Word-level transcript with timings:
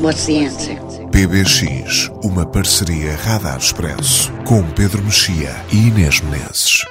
what's 0.00 0.26
the 0.26 0.44
answer? 0.44 0.76
PBX, 1.10 2.10
uma 2.22 2.46
parceria 2.46 3.16
Radar 3.16 3.58
Expresso, 3.58 4.32
com 4.44 4.62
Pedro 4.70 5.02
Mexia 5.02 5.54
e 5.72 5.88
Inês 5.88 6.20
Menezes. 6.20 6.84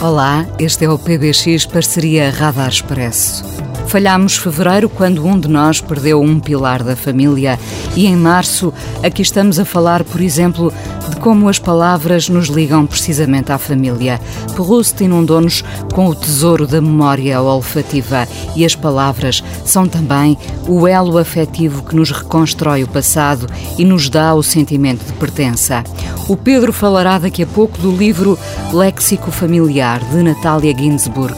Olá, 0.00 0.46
este 0.58 0.84
é 0.84 0.90
o 0.90 0.98
PBX 0.98 1.66
Parceria 1.66 2.30
Radar 2.30 2.68
Expresso. 2.68 3.61
Falhámos 3.86 4.36
fevereiro 4.36 4.88
quando 4.88 5.24
um 5.26 5.38
de 5.38 5.48
nós 5.48 5.80
perdeu 5.80 6.20
um 6.20 6.40
pilar 6.40 6.82
da 6.82 6.96
família 6.96 7.58
e 7.94 8.06
em 8.06 8.16
março 8.16 8.72
aqui 9.02 9.20
estamos 9.20 9.58
a 9.58 9.64
falar, 9.64 10.02
por 10.02 10.20
exemplo, 10.20 10.72
de 11.10 11.16
como 11.16 11.48
as 11.48 11.58
palavras 11.58 12.28
nos 12.28 12.48
ligam 12.48 12.86
precisamente 12.86 13.52
à 13.52 13.58
família. 13.58 14.18
Proust 14.54 15.02
inundou-nos 15.04 15.62
com 15.92 16.08
o 16.08 16.14
tesouro 16.14 16.66
da 16.66 16.80
memória 16.80 17.40
olfativa 17.40 18.26
e 18.56 18.64
as 18.64 18.74
palavras 18.74 19.44
são 19.64 19.86
também 19.86 20.38
o 20.66 20.88
elo 20.88 21.18
afetivo 21.18 21.82
que 21.82 21.94
nos 21.94 22.10
reconstrói 22.10 22.82
o 22.82 22.88
passado 22.88 23.46
e 23.78 23.84
nos 23.84 24.08
dá 24.08 24.34
o 24.34 24.42
sentimento 24.42 25.04
de 25.04 25.12
pertença. 25.14 25.84
O 26.28 26.36
Pedro 26.36 26.72
falará 26.72 27.18
daqui 27.18 27.42
a 27.42 27.46
pouco 27.46 27.76
do 27.78 27.94
livro 27.94 28.38
Léxico 28.72 29.30
Familiar 29.30 30.00
de 30.10 30.22
Natália 30.22 30.74
Ginsburg 30.76 31.34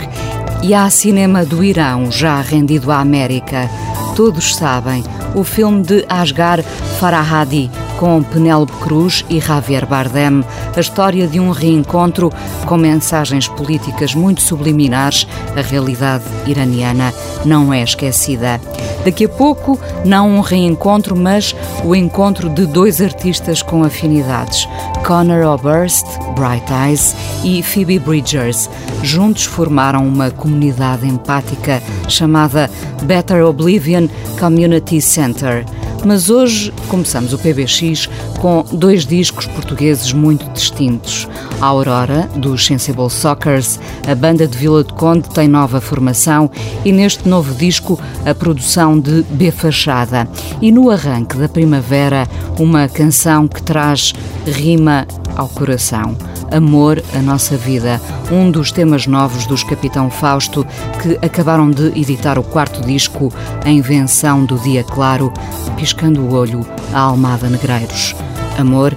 e 0.64 0.72
há 0.72 0.88
cinema 0.88 1.44
do 1.44 1.62
Irão 1.62 2.10
já 2.10 2.40
rendido 2.40 2.90
à 2.90 2.98
América. 2.98 3.68
Todos 4.16 4.56
sabem, 4.56 5.04
o 5.34 5.44
filme 5.44 5.82
de 5.82 6.06
Asghar 6.08 6.62
Farahadi 6.98 7.70
com 7.98 8.22
Penélope 8.22 8.72
Cruz 8.80 9.24
e 9.28 9.40
Javier 9.40 9.86
Bardem, 9.86 10.44
a 10.76 10.80
história 10.80 11.26
de 11.26 11.38
um 11.38 11.50
reencontro 11.50 12.32
com 12.66 12.76
mensagens 12.76 13.48
políticas 13.48 14.14
muito 14.14 14.42
subliminares, 14.42 15.26
a 15.56 15.60
realidade 15.60 16.24
iraniana 16.46 17.12
não 17.44 17.72
é 17.72 17.82
esquecida. 17.82 18.60
Daqui 19.04 19.26
a 19.26 19.28
pouco, 19.28 19.78
não 20.04 20.30
um 20.30 20.40
reencontro, 20.40 21.14
mas 21.14 21.54
o 21.84 21.94
encontro 21.94 22.48
de 22.48 22.66
dois 22.66 23.00
artistas 23.00 23.62
com 23.62 23.84
afinidades, 23.84 24.66
Conor 25.06 25.44
Oberst, 25.44 26.06
Bright 26.34 26.72
Eyes 26.72 27.14
e 27.44 27.62
Phoebe 27.62 27.98
Bridgers. 27.98 28.70
Juntos 29.02 29.44
formaram 29.44 30.06
uma 30.06 30.30
comunidade 30.30 31.06
empática 31.06 31.82
chamada 32.08 32.70
Better 33.02 33.44
Oblivion 33.44 34.08
Community 34.38 35.00
Center. 35.00 35.66
Mas 36.04 36.28
hoje 36.28 36.70
começamos 36.88 37.32
o 37.32 37.38
PBX 37.38 38.10
com 38.38 38.62
dois 38.72 39.06
discos 39.06 39.46
portugueses 39.46 40.12
muito 40.12 40.46
distintos. 40.50 41.26
A 41.60 41.66
Aurora, 41.66 42.28
dos 42.36 42.66
Sensible 42.66 43.08
Soccers, 43.08 43.80
a 44.06 44.14
banda 44.14 44.46
de 44.46 44.58
Vila 44.58 44.84
de 44.84 44.92
Conde 44.92 45.30
tem 45.30 45.48
nova 45.48 45.80
formação 45.80 46.50
e 46.84 46.92
neste 46.92 47.26
novo 47.26 47.54
disco 47.54 47.98
a 48.26 48.34
produção 48.34 49.00
de 49.00 49.22
B 49.30 49.50
Fachada. 49.50 50.28
E 50.60 50.70
no 50.70 50.90
arranque 50.90 51.38
da 51.38 51.48
primavera, 51.48 52.28
uma 52.58 52.86
canção 52.86 53.48
que 53.48 53.62
traz 53.62 54.12
rima 54.46 55.06
ao 55.34 55.48
coração. 55.48 56.16
Amor, 56.50 57.02
a 57.14 57.22
Nossa 57.22 57.56
Vida, 57.56 58.00
um 58.30 58.50
dos 58.50 58.72
temas 58.72 59.06
novos 59.06 59.46
dos 59.46 59.62
Capitão 59.62 60.10
Fausto, 60.10 60.66
que 61.02 61.18
acabaram 61.24 61.70
de 61.70 61.86
editar 61.98 62.38
o 62.38 62.42
quarto 62.42 62.80
disco, 62.80 63.32
A 63.64 63.70
Invenção 63.70 64.44
do 64.44 64.58
Dia 64.58 64.84
Claro, 64.84 65.32
piscando 65.76 66.22
o 66.22 66.34
olho 66.34 66.66
a 66.92 67.00
Almada 67.00 67.48
Negreiros. 67.48 68.14
Amor, 68.58 68.96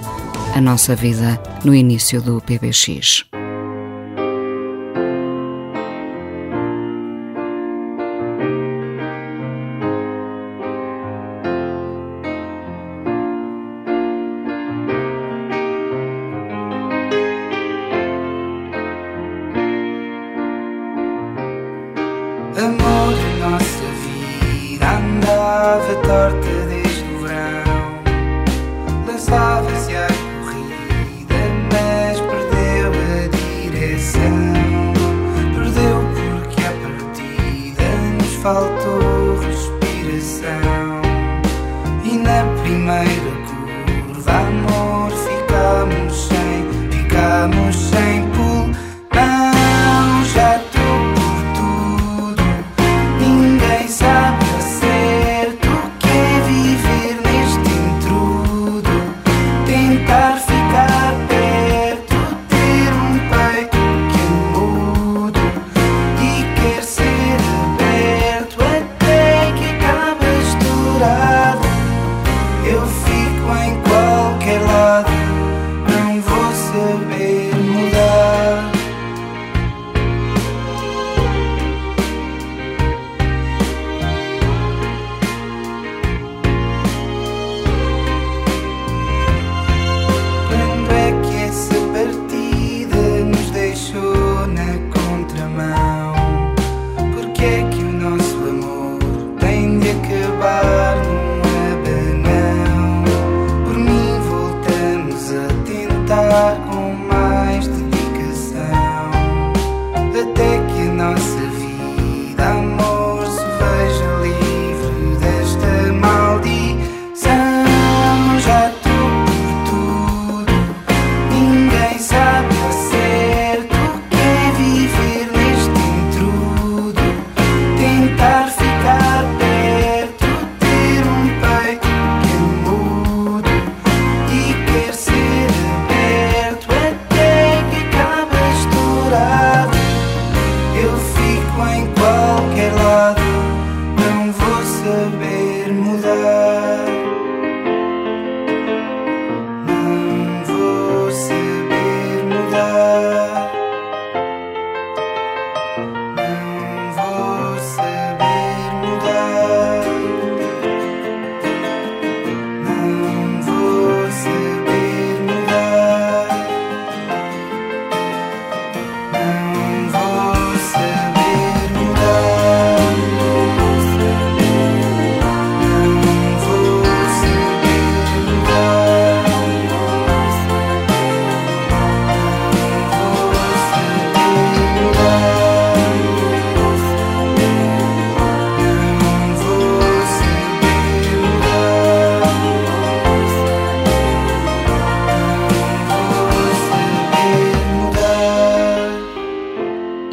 a 0.54 0.60
Nossa 0.60 0.94
Vida, 0.94 1.40
no 1.64 1.74
início 1.74 2.22
do 2.22 2.40
PBX. 2.40 3.27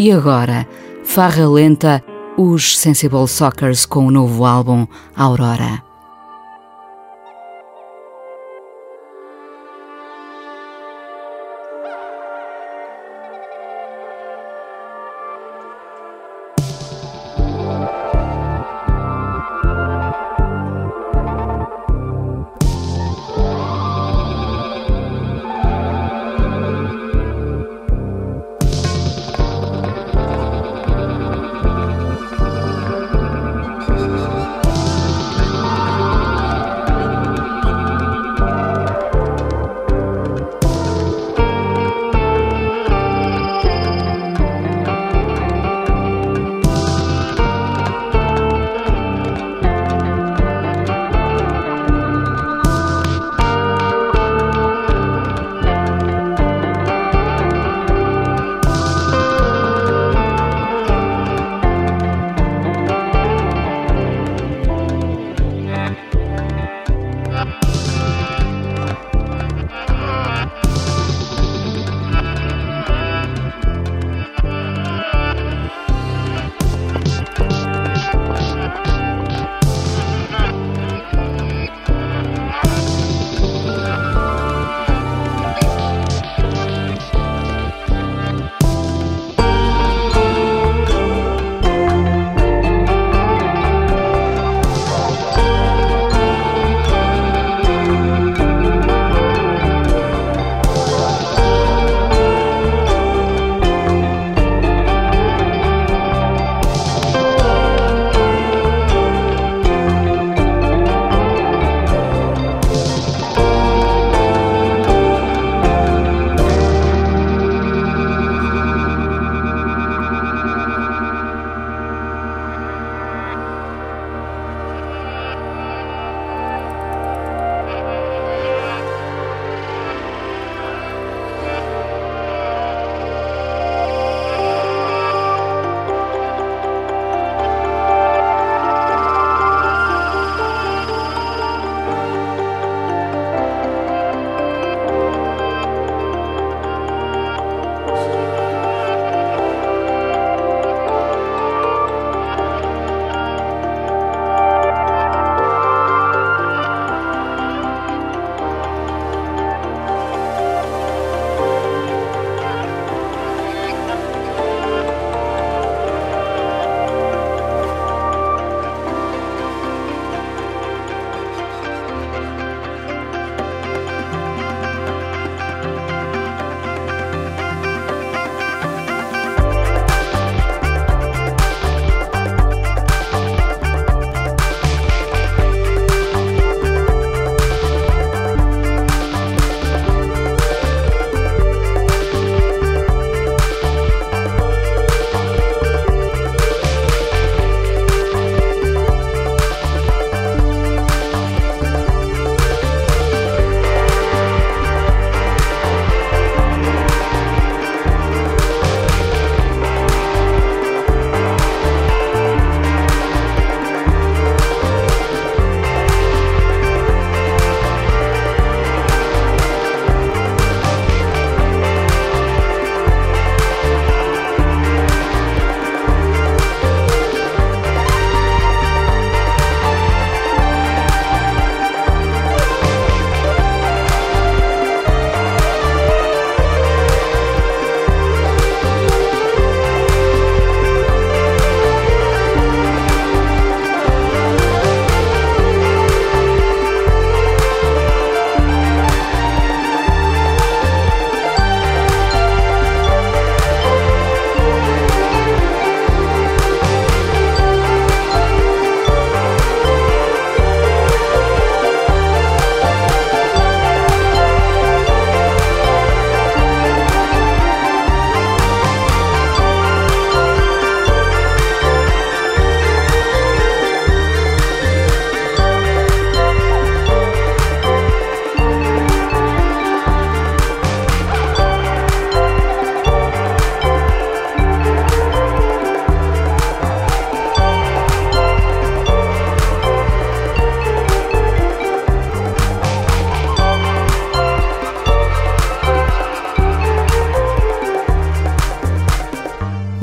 E 0.05 0.11
agora, 0.11 0.67
farra 1.03 1.49
lenta, 1.49 2.03
os 2.37 2.77
Sensible 2.77 3.27
Sockers 3.27 3.87
com 3.87 4.05
o 4.05 4.11
novo 4.11 4.45
álbum 4.45 4.85
Aurora. 5.15 5.84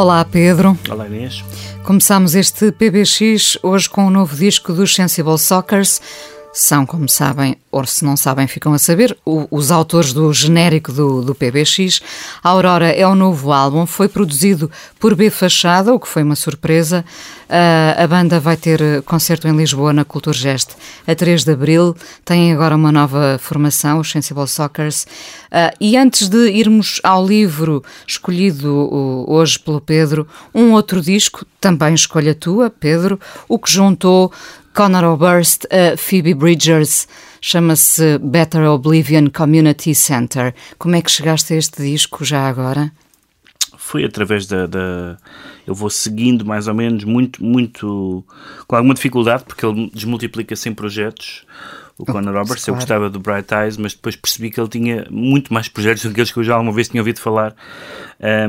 Olá, 0.02 0.24
Pedro. 0.24 0.76
Olá, 0.90 1.06
Inês. 1.06 1.44
Começamos 1.84 2.34
este 2.34 2.72
PBX 2.72 3.56
hoje 3.62 3.88
com 3.88 4.02
o 4.02 4.06
um 4.08 4.10
novo 4.10 4.34
disco 4.34 4.72
dos 4.72 4.92
Sensible 4.92 5.38
Sockers. 5.38 6.02
São, 6.52 6.84
como 6.84 7.08
sabem, 7.08 7.56
ou 7.70 7.86
se 7.86 8.04
não 8.04 8.14
sabem, 8.14 8.46
ficam 8.46 8.74
a 8.74 8.78
saber, 8.78 9.16
o, 9.24 9.48
os 9.50 9.70
autores 9.70 10.12
do 10.12 10.30
genérico 10.34 10.92
do, 10.92 11.22
do 11.22 11.34
PBX. 11.34 12.02
A 12.44 12.50
Aurora 12.50 12.90
é 12.90 13.06
o 13.06 13.14
novo 13.14 13.52
álbum, 13.52 13.86
foi 13.86 14.06
produzido 14.06 14.70
por 15.00 15.14
B 15.14 15.30
Fachada, 15.30 15.94
o 15.94 15.98
que 15.98 16.06
foi 16.06 16.22
uma 16.22 16.36
surpresa. 16.36 17.02
Uh, 17.48 18.02
a 18.02 18.06
banda 18.06 18.38
vai 18.38 18.56
ter 18.56 19.02
concerto 19.02 19.48
em 19.48 19.56
Lisboa 19.56 19.92
na 19.92 20.04
Culturgest 20.04 20.70
a 21.06 21.14
3 21.14 21.42
de 21.42 21.52
abril. 21.52 21.96
Tem 22.24 22.52
agora 22.52 22.76
uma 22.76 22.92
nova 22.92 23.38
formação, 23.40 24.00
os 24.00 24.10
Sensible 24.10 24.46
Sockers. 24.46 25.04
Uh, 25.50 25.74
e 25.80 25.96
antes 25.96 26.28
de 26.28 26.50
irmos 26.50 27.00
ao 27.02 27.26
livro 27.26 27.82
escolhido 28.06 29.24
hoje 29.26 29.58
pelo 29.58 29.80
Pedro, 29.80 30.28
um 30.54 30.72
outro 30.72 31.00
disco, 31.00 31.46
também 31.60 31.94
escolha 31.94 32.34
tua, 32.34 32.68
Pedro, 32.68 33.18
o 33.48 33.58
que 33.58 33.70
juntou 33.70 34.32
Conor 34.74 35.04
Oberst, 35.04 35.66
a 35.70 35.96
Phoebe 35.98 36.32
Bridgers, 36.32 37.06
chama-se 37.42 38.18
Better 38.18 38.62
Oblivion 38.70 39.28
Community 39.28 39.94
Center. 39.94 40.54
Como 40.78 40.96
é 40.96 41.02
que 41.02 41.10
chegaste 41.10 41.52
a 41.52 41.56
este 41.56 41.82
disco 41.82 42.24
já 42.24 42.48
agora? 42.48 42.90
Foi 43.76 44.02
através 44.02 44.46
da, 44.46 44.66
da, 44.66 45.18
Eu 45.66 45.74
vou 45.74 45.90
seguindo 45.90 46.46
mais 46.46 46.68
ou 46.68 46.74
menos, 46.74 47.04
muito, 47.04 47.44
muito. 47.44 48.24
com 48.66 48.74
alguma 48.74 48.94
dificuldade, 48.94 49.44
porque 49.44 49.66
ele 49.66 49.90
desmultiplica-se 49.92 50.70
em 50.70 50.74
projetos. 50.74 51.44
O 51.98 52.06
Conor 52.06 52.34
Roberts, 52.34 52.64
claro. 52.64 52.70
eu 52.70 52.74
gostava 52.76 53.10
do 53.10 53.20
Bright 53.20 53.52
Eyes, 53.52 53.76
mas 53.76 53.92
depois 53.92 54.16
percebi 54.16 54.50
que 54.50 54.58
ele 54.58 54.68
tinha 54.70 55.06
muito 55.10 55.52
mais 55.52 55.68
projetos 55.68 56.02
do 56.02 56.08
que 56.08 56.12
aqueles 56.12 56.32
que 56.32 56.38
eu 56.38 56.44
já 56.44 56.54
alguma 56.54 56.72
vez 56.72 56.88
tinha 56.88 57.02
ouvido 57.02 57.20
falar. 57.20 57.54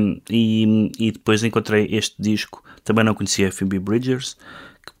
Um, 0.00 0.20
e, 0.30 0.90
e 0.98 1.12
depois 1.12 1.44
encontrei 1.44 1.86
este 1.90 2.14
disco, 2.18 2.64
também 2.82 3.04
não 3.04 3.14
conhecia 3.14 3.48
a 3.48 3.52
Phoebe 3.52 3.78
Bridgers, 3.78 4.36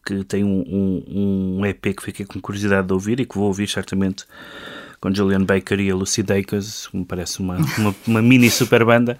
que 0.04 0.24
tem 0.24 0.44
um, 0.44 0.60
um, 0.60 1.58
um, 1.58 1.66
EP 1.66 1.96
que 1.96 2.02
fiquei 2.02 2.26
com 2.26 2.40
curiosidade 2.40 2.86
de 2.86 2.92
ouvir 2.92 3.20
e 3.20 3.26
que 3.26 3.34
vou 3.36 3.46
ouvir 3.46 3.68
certamente 3.68 4.24
com 5.00 5.14
Julian 5.14 5.44
Baker 5.44 5.78
e 5.80 5.90
a 5.90 5.94
Lucy 5.94 6.22
Dacus, 6.22 6.88
me 6.92 7.04
parece 7.04 7.40
uma, 7.40 7.56
uma, 7.76 7.94
uma, 8.06 8.22
mini 8.22 8.50
super 8.50 8.84
banda. 8.84 9.18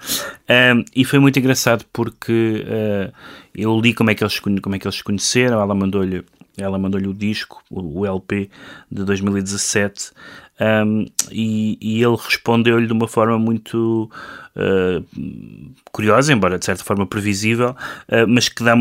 Um, 0.48 0.84
e 0.96 1.04
foi 1.04 1.18
muito 1.18 1.38
engraçado 1.38 1.84
porque 1.92 2.64
uh, 2.66 3.12
eu 3.54 3.78
li 3.78 3.92
como 3.92 4.10
é 4.10 4.14
que 4.14 4.24
eles, 4.24 4.38
como 4.38 4.74
é 4.74 4.78
que 4.78 4.86
eles 4.86 4.96
se 4.96 5.04
conheceram, 5.04 5.60
ela 5.60 5.74
mandou-lhe 5.74 6.24
ela 6.56 6.78
mandou-lhe 6.78 7.08
o 7.08 7.14
disco, 7.14 7.62
o, 7.68 8.00
o 8.00 8.06
LP 8.06 8.48
de 8.90 9.04
2017, 9.04 10.12
um, 10.60 11.06
e, 11.32 11.76
e, 11.80 12.02
ele 12.02 12.16
respondeu-lhe 12.16 12.86
de 12.86 12.92
uma 12.92 13.08
forma 13.08 13.36
muito 13.38 14.08
uh, 14.54 15.74
curiosa, 15.90 16.32
embora 16.32 16.58
de 16.58 16.64
certa 16.64 16.84
forma 16.84 17.04
previsível, 17.06 17.70
uh, 17.70 18.26
mas 18.28 18.48
que 18.48 18.62
dá, 18.62 18.74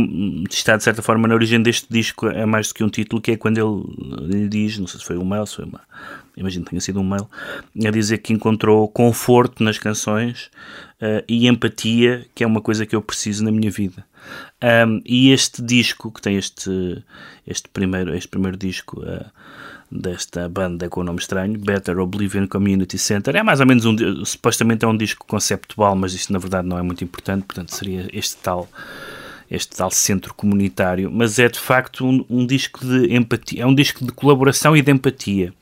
está 0.50 0.78
de 0.78 0.84
certa 0.84 1.02
forma 1.02 1.28
na 1.28 1.34
origem 1.34 1.62
deste 1.62 1.88
disco, 1.90 2.28
é 2.28 2.46
mais 2.46 2.68
do 2.68 2.76
que 2.76 2.84
um 2.84 2.90
título, 2.90 3.20
que 3.20 3.32
é 3.32 3.38
quando 3.38 3.58
ele 3.58 4.42
lhe 4.42 4.48
diz, 4.48 4.78
não 4.78 4.86
sei 4.86 5.00
se 5.00 5.06
foi 5.06 5.18
um 5.18 5.26
mail, 5.26 5.48
se 5.48 5.56
foi 5.56 5.66
uma, 5.66 5.82
imagino 6.38 6.64
que 6.64 6.70
tenha 6.70 6.82
sido 6.82 7.00
um 7.00 7.04
mail, 7.04 7.28
a 7.88 7.90
dizer 7.90 8.20
que 8.20 8.34
encontrou 8.34 8.88
conforto 8.88 9.64
nas 9.64 9.80
canções 9.80 10.52
uh, 11.02 11.24
e 11.28 11.48
empatia, 11.48 12.28
que 12.36 12.44
é 12.44 12.48
uma 12.48 12.62
coisa 12.62 12.86
que 12.86 12.96
eu 12.96 13.02
preciso 13.02 13.44
na 13.44 13.52
minha 13.52 13.72
vida. 13.72 14.06
Um, 14.88 15.02
e 15.06 15.32
este 15.32 15.62
disco, 15.62 16.12
que 16.12 16.22
tem 16.22 16.38
este, 16.38 17.04
este, 17.48 17.68
primeiro, 17.68 18.16
este 18.16 18.30
primeiro 18.30 18.56
disco 18.56 19.02
desta 19.94 20.50
banda 20.50 20.90
com 20.90 21.02
o 21.02 21.04
nome 21.04 21.20
estranho, 21.20 21.58
Better 21.58 22.00
Oblivion 22.00 22.48
Community 22.48 22.98
Center, 22.98 23.36
é 23.36 23.44
mais 23.44 23.60
ou 23.60 23.66
menos 23.66 23.86
um, 23.86 24.26
supostamente 24.26 24.84
é 24.84 24.88
um 24.88 24.98
disco 24.98 25.26
conceptual, 25.28 25.96
mas 25.96 26.14
isto 26.14 26.34
na 26.34 26.40
verdade 26.40 26.68
não 26.68 26.78
é 26.78 26.82
muito 26.82 27.04
importante, 27.04 27.44
portanto 27.44 27.74
seria 27.76 28.10
este 28.12 28.38
tal 28.38 28.68
este 29.52 29.76
tal 29.76 29.92
centro 29.92 30.34
comunitário, 30.34 31.12
mas 31.14 31.38
é 31.38 31.48
de 31.48 31.60
facto 31.60 32.06
um, 32.06 32.26
um 32.28 32.46
disco 32.46 32.84
de 32.84 33.14
empatia, 33.14 33.62
é 33.62 33.66
um 33.66 33.76
disco 33.76 34.04
de 34.04 34.12
colaboração 34.12 34.76
e 34.76 34.82
de 34.82 34.92
empatia. 34.92 35.54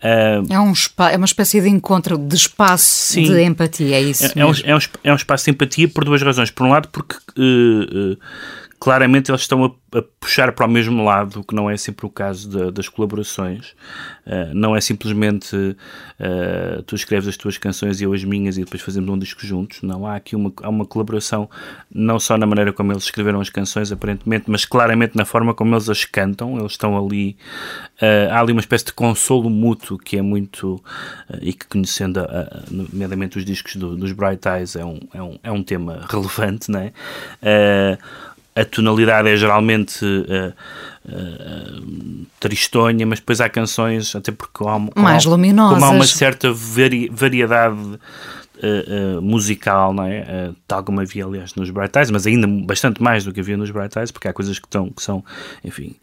Uh, 0.00 0.46
é, 0.48 0.58
um 0.58 0.72
é 1.10 1.16
uma 1.16 1.26
espécie 1.26 1.60
de 1.60 1.68
encontro 1.68 2.16
de 2.16 2.34
espaço 2.34 3.12
sim, 3.12 3.24
de 3.24 3.42
empatia, 3.42 3.96
é 3.96 4.02
isso? 4.02 4.26
É, 4.26 4.40
é, 4.40 4.46
um, 4.46 4.52
é, 4.64 4.76
um, 4.76 4.78
é 5.04 5.12
um 5.12 5.16
espaço 5.16 5.44
de 5.44 5.50
empatia 5.50 5.88
por 5.88 6.04
duas 6.04 6.22
razões. 6.22 6.50
Por 6.50 6.64
um 6.64 6.70
lado, 6.70 6.88
porque 6.88 7.16
uh, 7.36 8.12
uh, 8.12 8.18
claramente 8.80 9.30
eles 9.30 9.42
estão 9.42 9.62
a, 9.62 9.98
a, 9.98 10.02
puxar 10.18 10.52
para 10.52 10.64
o 10.64 10.70
mesmo 10.70 11.04
lado, 11.04 11.44
que 11.44 11.54
não 11.54 11.68
é 11.68 11.76
sempre 11.76 12.06
o 12.06 12.08
caso 12.08 12.48
de, 12.48 12.70
das 12.72 12.88
colaborações. 12.88 13.74
Uh, 14.26 14.54
não 14.54 14.74
é 14.74 14.80
simplesmente 14.80 15.54
uh, 15.54 16.82
tu 16.84 16.94
escreves 16.94 17.28
as 17.28 17.36
tuas 17.36 17.58
canções 17.58 18.00
e 18.00 18.04
eu 18.04 18.12
as 18.14 18.24
minhas 18.24 18.56
e 18.56 18.64
depois 18.64 18.80
fazemos 18.80 19.10
um 19.10 19.18
disco 19.18 19.44
juntos. 19.44 19.82
Não, 19.82 20.06
há 20.06 20.16
aqui 20.16 20.34
uma, 20.34 20.50
há 20.62 20.68
uma 20.70 20.86
colaboração, 20.86 21.48
não 21.92 22.18
só 22.18 22.38
na 22.38 22.46
maneira 22.46 22.72
como 22.72 22.90
eles 22.90 23.04
escreveram 23.04 23.40
as 23.40 23.50
canções, 23.50 23.92
aparentemente, 23.92 24.44
mas 24.48 24.64
claramente 24.64 25.14
na 25.14 25.26
forma 25.26 25.52
como 25.52 25.74
eles 25.74 25.90
as 25.90 26.06
cantam. 26.06 26.58
Eles 26.58 26.72
estão 26.72 26.96
ali, 26.96 27.36
uh, 28.00 28.32
há 28.32 28.40
ali 28.40 28.52
uma 28.52 28.60
espécie 28.60 28.86
de 28.86 28.94
consolo 28.94 29.50
mútuo 29.50 29.98
que 29.98 30.16
é 30.16 30.22
muito, 30.22 30.82
e 31.42 31.52
que 31.52 31.66
conhecendo, 31.66 32.20
nomeadamente 32.70 33.36
os 33.36 33.44
discos 33.44 33.76
do, 33.76 33.94
dos 33.94 34.12
Bright 34.12 34.48
Eyes, 34.48 34.74
é 34.74 34.84
um, 34.84 35.00
é 35.12 35.22
um, 35.22 35.38
é 35.42 35.52
um 35.52 35.62
tema 35.62 36.06
relevante, 36.08 36.70
não 36.70 36.80
é? 36.80 36.92
A 38.60 38.64
tonalidade 38.64 39.28
é 39.28 39.36
geralmente 39.36 40.04
uh, 40.04 40.52
uh, 41.08 42.26
tristonha, 42.38 43.06
mas 43.06 43.20
depois 43.20 43.40
há 43.40 43.48
canções, 43.48 44.14
até 44.14 44.30
porque 44.32 44.64
há, 44.66 44.78
mais 45.00 45.24
luminosas. 45.24 45.78
Como 45.78 45.84
há 45.84 45.94
uma 45.94 46.06
certa 46.06 46.52
vari, 46.52 47.08
variedade 47.12 47.98
uh, 48.62 49.22
musical, 49.22 49.92
não 49.92 50.04
é? 50.04 50.50
Uh, 50.50 50.56
tal 50.66 50.84
como 50.84 51.00
havia, 51.00 51.24
aliás, 51.24 51.54
nos 51.54 51.70
Bright 51.70 51.96
Eyes, 51.96 52.10
mas 52.10 52.26
ainda 52.26 52.46
bastante 52.46 53.02
mais 53.02 53.24
do 53.24 53.32
que 53.32 53.40
havia 53.40 53.56
nos 53.56 53.70
Bright 53.70 53.98
Eyes, 53.98 54.10
porque 54.10 54.28
há 54.28 54.32
coisas 54.32 54.58
que, 54.58 54.66
estão, 54.66 54.90
que 54.90 55.02
são, 55.02 55.24
enfim, 55.64 55.96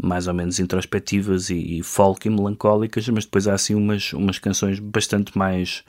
mais 0.00 0.26
ou 0.26 0.34
menos 0.34 0.58
introspectivas 0.60 1.50
e, 1.50 1.78
e, 1.78 1.82
folk 1.82 2.26
e 2.26 2.30
melancólicas, 2.30 3.08
mas 3.08 3.24
depois 3.24 3.48
há 3.48 3.54
assim 3.54 3.74
umas, 3.74 4.12
umas 4.12 4.38
canções 4.38 4.78
bastante 4.78 5.36
mais, 5.36 5.82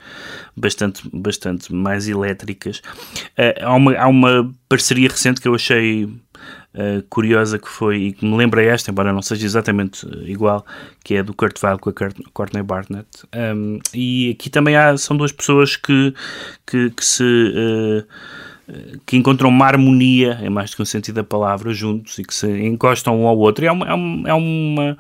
bastante, 0.56 1.10
bastante 1.14 1.74
mais 1.74 2.08
elétricas. 2.08 2.82
há, 3.62 3.74
uma, 3.74 3.96
há 3.98 4.08
uma 4.08 4.54
parceria 4.70 5.10
recente 5.10 5.42
que 5.42 5.48
eu 5.48 5.56
achei 5.56 6.10
uh, 6.74 7.02
curiosa 7.10 7.58
que 7.60 7.70
foi, 7.70 7.98
e 7.98 8.14
que 8.14 8.26
me 8.26 8.36
lembra 8.36 8.64
esta, 8.64 8.92
embora 8.92 9.14
não 9.14 9.22
seja 9.22 9.46
exatamente 9.46 10.08
eh, 10.08 10.32
igual, 10.32 10.66
que 11.04 11.16
é 11.16 11.24
do 11.24 11.34
Kurt 11.34 11.62
Weill 11.64 11.80
com 11.80 11.90
a 11.90 11.94
Courtney 12.34 12.64
Barnett. 12.64 13.08
Um, 13.36 13.80
e 13.94 14.32
aqui 14.32 14.50
também 14.50 14.76
há, 14.76 14.98
são 14.98 15.16
duas 15.18 15.32
pessoas 15.32 15.76
que, 15.76 16.14
que, 16.66 16.90
que 16.92 17.06
se. 17.06 17.24
Uh, 17.24 18.08
que 19.06 19.18
encontram 19.18 19.50
uma 19.50 19.66
harmonia, 19.66 20.40
é 20.42 20.50
mais 20.50 20.72
do 20.72 20.78
que 20.78 20.82
um 20.82 20.86
sentido 20.86 21.16
da 21.16 21.24
palavra, 21.24 21.74
juntos 21.74 22.18
e 22.18 22.24
que 22.24 22.34
se 22.34 22.48
encostam 22.66 23.22
um 23.22 23.28
ao 23.28 23.38
outro. 23.38 23.66
É 23.66 23.72
uma, 23.72 23.88
é 23.88 23.94
uma, 23.94 24.30
é 24.30 24.34
uma, 24.34 24.98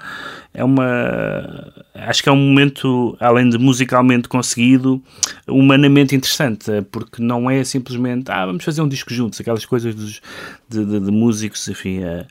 é 0.53 0.63
uma 0.63 1.73
acho 1.95 2.21
que 2.21 2.29
é 2.29 2.31
um 2.31 2.35
momento, 2.35 3.15
além 3.19 3.49
de 3.49 3.57
musicalmente 3.57 4.27
conseguido, 4.27 5.01
humanamente 5.47 6.15
interessante, 6.15 6.69
porque 6.91 7.21
não 7.21 7.49
é 7.49 7.63
simplesmente, 7.63 8.29
ah, 8.29 8.45
vamos 8.45 8.65
fazer 8.65 8.81
um 8.81 8.87
disco 8.87 9.13
juntos, 9.13 9.39
aquelas 9.39 9.65
coisas 9.65 9.95
dos, 9.95 10.21
de, 10.67 10.83
de, 10.85 10.99
de 10.99 11.11
músicos, 11.11 11.67
enfim, 11.67 11.99
uh, 12.03 12.25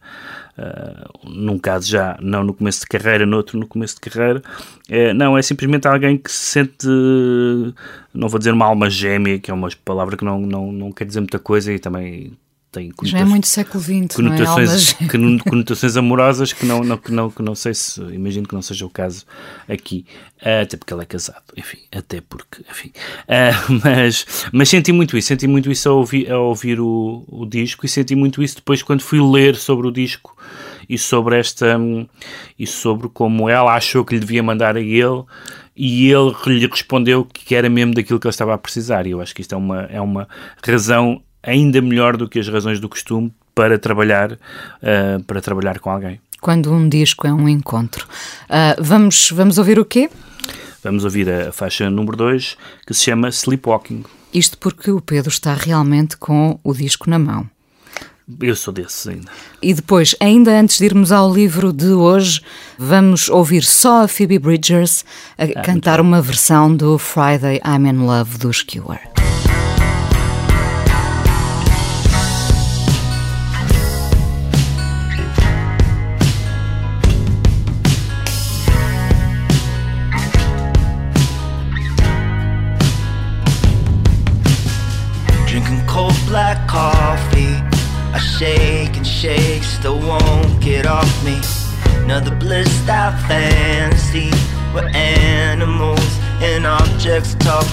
uh, 0.58 1.28
num 1.28 1.58
caso 1.58 1.88
já 1.88 2.16
não 2.20 2.44
no 2.44 2.54
começo 2.54 2.80
de 2.80 2.86
carreira, 2.86 3.26
no 3.26 3.36
outro 3.36 3.58
no 3.58 3.66
começo 3.66 3.94
de 3.96 4.00
carreira, 4.00 4.42
uh, 4.90 5.14
não, 5.14 5.36
é 5.36 5.42
simplesmente 5.42 5.86
alguém 5.86 6.16
que 6.18 6.30
se 6.30 6.52
sente, 6.52 6.86
não 8.14 8.28
vou 8.28 8.38
dizer 8.38 8.52
uma 8.52 8.66
alma 8.66 8.88
gêmea, 8.90 9.38
que 9.38 9.50
é 9.50 9.54
uma 9.54 9.68
palavra 9.84 10.16
que 10.16 10.24
não, 10.24 10.40
não, 10.40 10.72
não 10.72 10.92
quer 10.92 11.04
dizer 11.04 11.20
muita 11.20 11.38
coisa 11.38 11.72
e 11.72 11.78
também 11.78 12.32
tem 12.72 12.90
Já 13.04 13.18
é 13.18 13.24
muito 13.24 13.46
século 13.46 13.82
XX, 13.82 14.16
conotações, 14.16 14.96
não 14.98 15.36
é? 15.36 15.38
conotações 15.38 15.94
amorosas 15.94 16.54
que 16.54 16.64
não, 16.64 16.82
não, 16.82 16.96
que, 16.96 17.12
não, 17.12 17.30
que 17.30 17.42
não 17.42 17.54
sei 17.54 17.74
se, 17.74 18.00
imagino 18.00 18.48
que 18.48 18.54
não 18.54 18.62
seja 18.62 18.86
o 18.86 18.88
caso 18.88 19.26
aqui, 19.68 20.06
uh, 20.40 20.62
até 20.62 20.78
porque 20.78 20.94
ele 20.94 21.02
é 21.02 21.04
casado, 21.04 21.42
enfim, 21.54 21.78
até 21.94 22.22
porque, 22.22 22.64
enfim, 22.70 22.90
uh, 23.28 23.80
mas, 23.84 24.24
mas 24.50 24.70
senti 24.70 24.90
muito 24.90 25.18
isso, 25.18 25.28
senti 25.28 25.46
muito 25.46 25.70
isso 25.70 25.86
ao 25.86 25.98
ouvir, 25.98 26.32
ao 26.32 26.46
ouvir 26.46 26.80
o, 26.80 27.24
o 27.28 27.44
disco 27.44 27.84
e 27.84 27.88
senti 27.90 28.16
muito 28.16 28.42
isso 28.42 28.56
depois 28.56 28.82
quando 28.82 29.02
fui 29.02 29.20
ler 29.20 29.54
sobre 29.54 29.86
o 29.86 29.90
disco 29.90 30.34
e 30.88 30.96
sobre 30.96 31.38
esta, 31.38 31.78
e 32.58 32.66
sobre 32.66 33.10
como 33.10 33.50
ela 33.50 33.74
achou 33.74 34.02
que 34.02 34.14
lhe 34.14 34.20
devia 34.20 34.42
mandar 34.42 34.76
a 34.76 34.80
ele 34.80 35.24
e 35.76 36.10
ele 36.10 36.34
lhe 36.46 36.66
respondeu 36.66 37.24
que 37.24 37.54
era 37.54 37.68
mesmo 37.68 37.94
daquilo 37.94 38.18
que 38.18 38.26
ele 38.26 38.32
estava 38.32 38.54
a 38.54 38.58
precisar. 38.58 39.06
E 39.06 39.10
eu 39.10 39.20
acho 39.20 39.34
que 39.34 39.40
isto 39.40 39.54
é 39.54 39.58
uma, 39.58 39.82
é 39.84 40.00
uma 40.00 40.28
razão 40.62 41.22
ainda 41.42 41.80
melhor 41.80 42.16
do 42.16 42.28
que 42.28 42.38
as 42.38 42.48
razões 42.48 42.78
do 42.78 42.88
costume 42.88 43.32
para 43.54 43.78
trabalhar, 43.78 44.32
uh, 44.32 45.22
para 45.26 45.40
trabalhar 45.40 45.78
com 45.78 45.90
alguém. 45.90 46.20
Quando 46.40 46.72
um 46.72 46.88
disco 46.88 47.26
é 47.26 47.32
um 47.32 47.48
encontro. 47.48 48.06
Uh, 48.44 48.82
vamos, 48.82 49.30
vamos 49.30 49.58
ouvir 49.58 49.78
o 49.78 49.84
quê? 49.84 50.10
Vamos 50.82 51.04
ouvir 51.04 51.30
a 51.30 51.52
faixa 51.52 51.88
número 51.88 52.16
2, 52.16 52.56
que 52.86 52.94
se 52.94 53.04
chama 53.04 53.28
Sleepwalking. 53.28 54.04
Isto 54.34 54.58
porque 54.58 54.90
o 54.90 55.00
Pedro 55.00 55.30
está 55.30 55.54
realmente 55.54 56.16
com 56.16 56.58
o 56.64 56.74
disco 56.74 57.08
na 57.08 57.18
mão. 57.18 57.48
Eu 58.40 58.56
sou 58.56 58.72
desses 58.72 59.06
ainda. 59.06 59.30
E 59.60 59.74
depois, 59.74 60.14
ainda 60.18 60.58
antes 60.58 60.78
de 60.78 60.84
irmos 60.84 61.12
ao 61.12 61.32
livro 61.32 61.72
de 61.72 61.88
hoje, 61.88 62.40
vamos 62.78 63.28
ouvir 63.28 63.62
só 63.62 64.04
a 64.04 64.08
Phoebe 64.08 64.38
Bridgers 64.38 65.04
a 65.36 65.44
ah, 65.44 65.62
cantar 65.62 66.00
uma 66.00 66.22
versão 66.22 66.74
do 66.74 66.98
Friday 66.98 67.60
I'm 67.64 67.86
in 67.88 68.04
Love 68.04 68.38
dos 68.38 68.62
Cure. 68.62 69.11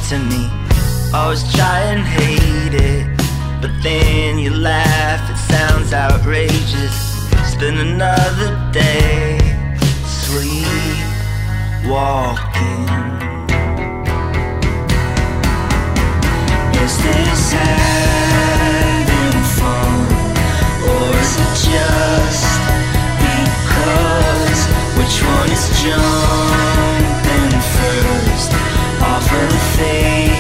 to 0.10 0.18
me. 0.18 0.50
Always 1.14 1.44
try 1.54 1.82
and 1.82 2.02
hate 2.02 2.74
it, 2.74 3.06
but 3.62 3.72
then 3.84 4.40
you 4.40 4.50
laugh, 4.50 5.30
it 5.30 5.38
sounds 5.38 5.94
outrageous. 5.94 7.32
It's 7.34 7.54
been 7.56 7.78
another 7.78 8.58
day, 8.74 9.38
sleepwalking. 10.08 10.98
Is 16.84 16.98
this 17.04 17.52
having 17.54 19.44
fun, 19.60 19.94
or 20.90 21.10
is 21.22 21.34
it 21.46 21.54
just 21.70 22.50
because 23.22 24.62
which 24.98 25.22
one 25.22 25.50
is 25.52 25.66
John? 25.84 26.79
for 29.30 29.46
the 29.46 29.60
fate 29.78 30.39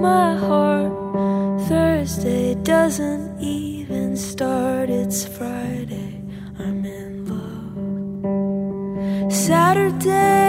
my 0.00 0.36
heart. 0.36 0.92
Thursday 1.68 2.54
doesn't 2.62 3.40
even 3.40 4.16
start, 4.16 4.90
it's 4.90 5.26
Friday. 5.26 6.22
I'm 6.58 6.84
in 6.84 7.26
love. 9.22 9.32
Saturday. 9.32 10.47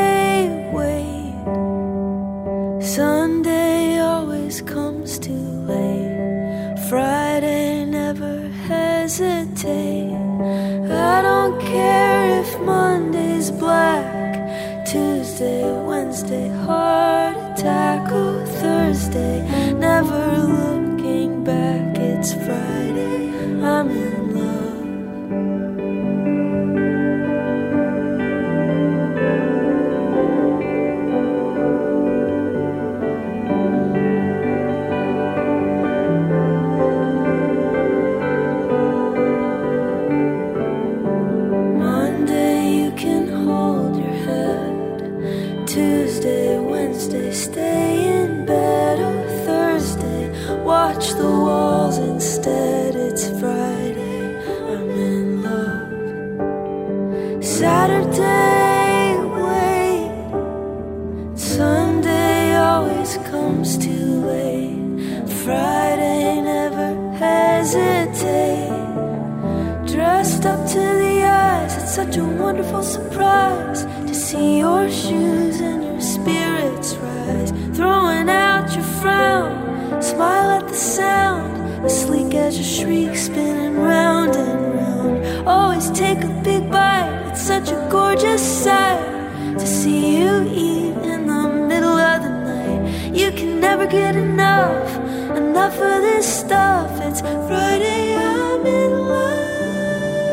Get 93.89 94.15
enough, 94.15 94.95
enough 95.36 95.73
of 95.73 96.02
this 96.02 96.28
stuff. 96.41 96.91
It's 97.02 97.21
Friday, 97.21 98.15
I'm 98.15 98.65
in 98.65 98.91
love. 98.91 99.39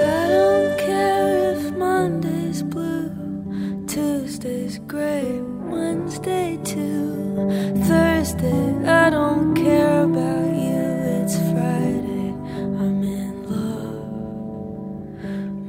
I 0.05 0.29
don't 0.29 0.79
care 0.79 1.53
if 1.53 1.73
Monday's 1.73 2.63
blue, 2.63 3.87
Tuesday's 3.87 4.79
gray, 4.81 5.41
Wednesday 5.41 6.59
too, 6.65 7.49
Thursday. 7.85 8.87
I 8.87 9.09
don't 9.09 9.55
care 9.55 10.05
about 10.05 10.55
you. 10.55 10.85
It's 11.23 11.37
Friday, 11.51 12.35
I'm 12.83 13.03
in 13.03 13.37
love. 13.49 14.11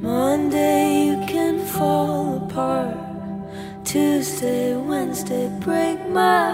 Monday, 0.02 1.06
you 1.06 1.16
can 1.26 1.58
fall 1.58 2.44
apart. 2.44 2.96
Tuesday, 3.84 4.76
Wednesday, 4.76 5.48
break 5.60 5.98
my 6.10 6.47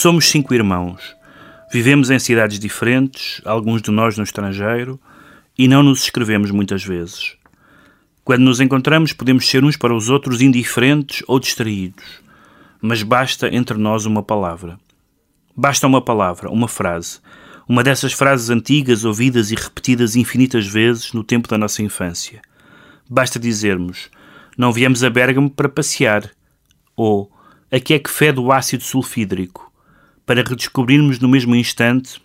Somos 0.00 0.28
cinco 0.28 0.54
irmãos. 0.54 1.16
Vivemos 1.72 2.08
em 2.08 2.20
cidades 2.20 2.60
diferentes, 2.60 3.42
alguns 3.44 3.82
de 3.82 3.90
nós 3.90 4.16
no 4.16 4.22
estrangeiro, 4.22 4.96
e 5.58 5.66
não 5.66 5.82
nos 5.82 6.04
escrevemos 6.04 6.52
muitas 6.52 6.84
vezes. 6.84 7.34
Quando 8.22 8.42
nos 8.42 8.60
encontramos, 8.60 9.12
podemos 9.12 9.48
ser 9.48 9.64
uns 9.64 9.76
para 9.76 9.92
os 9.92 10.08
outros 10.08 10.40
indiferentes 10.40 11.24
ou 11.26 11.40
distraídos, 11.40 12.04
mas 12.80 13.02
basta 13.02 13.52
entre 13.52 13.76
nós 13.76 14.06
uma 14.06 14.22
palavra. 14.22 14.78
Basta 15.56 15.84
uma 15.84 16.00
palavra, 16.00 16.48
uma 16.48 16.68
frase, 16.68 17.18
uma 17.68 17.82
dessas 17.82 18.12
frases 18.12 18.50
antigas 18.50 19.04
ouvidas 19.04 19.50
e 19.50 19.56
repetidas 19.56 20.14
infinitas 20.14 20.64
vezes 20.64 21.12
no 21.12 21.24
tempo 21.24 21.48
da 21.48 21.58
nossa 21.58 21.82
infância. 21.82 22.40
Basta 23.10 23.36
dizermos: 23.36 24.08
Não 24.56 24.72
viemos 24.72 25.02
a 25.02 25.10
Bérgamo 25.10 25.50
para 25.50 25.68
passear, 25.68 26.30
ou 26.94 27.32
Aqui 27.70 27.92
é 27.92 27.98
que 27.98 28.08
fede 28.08 28.40
o 28.40 28.50
ácido 28.50 28.82
sulfídrico, 28.82 29.67
para 30.28 30.42
redescobrirmos 30.42 31.18
no 31.18 31.26
mesmo 31.26 31.56
instante 31.56 32.20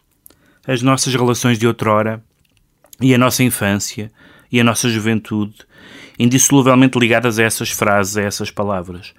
as 0.68 0.82
nossas 0.82 1.16
relações 1.16 1.58
de 1.58 1.66
outrora 1.66 2.22
e 3.00 3.16
a 3.16 3.18
nossa 3.18 3.44
infância 3.44 4.12
e 4.52 4.60
a 4.60 4.64
nossa 4.64 4.90
juventude, 4.90 5.56
indissoluvelmente 6.20 7.00
ligadas 7.00 7.40
a 7.40 7.44
essas 7.44 7.70
frases, 7.70 8.18
a 8.18 8.22
essas 8.22 8.52
palavras. 8.52 9.14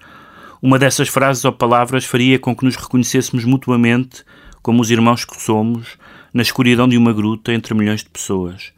Uma 0.61 0.77
dessas 0.77 1.09
frases 1.09 1.43
ou 1.45 1.51
palavras 1.51 2.05
faria 2.05 2.37
com 2.37 2.55
que 2.55 2.63
nos 2.63 2.75
reconhecêssemos 2.75 3.43
mutuamente 3.43 4.23
como 4.61 4.83
os 4.83 4.91
irmãos 4.91 5.25
que 5.25 5.41
somos, 5.41 5.97
na 6.31 6.43
escuridão 6.43 6.87
de 6.87 6.95
uma 6.95 7.11
gruta 7.11 7.51
entre 7.51 7.73
milhões 7.73 8.03
de 8.03 8.09
pessoas. 8.11 8.71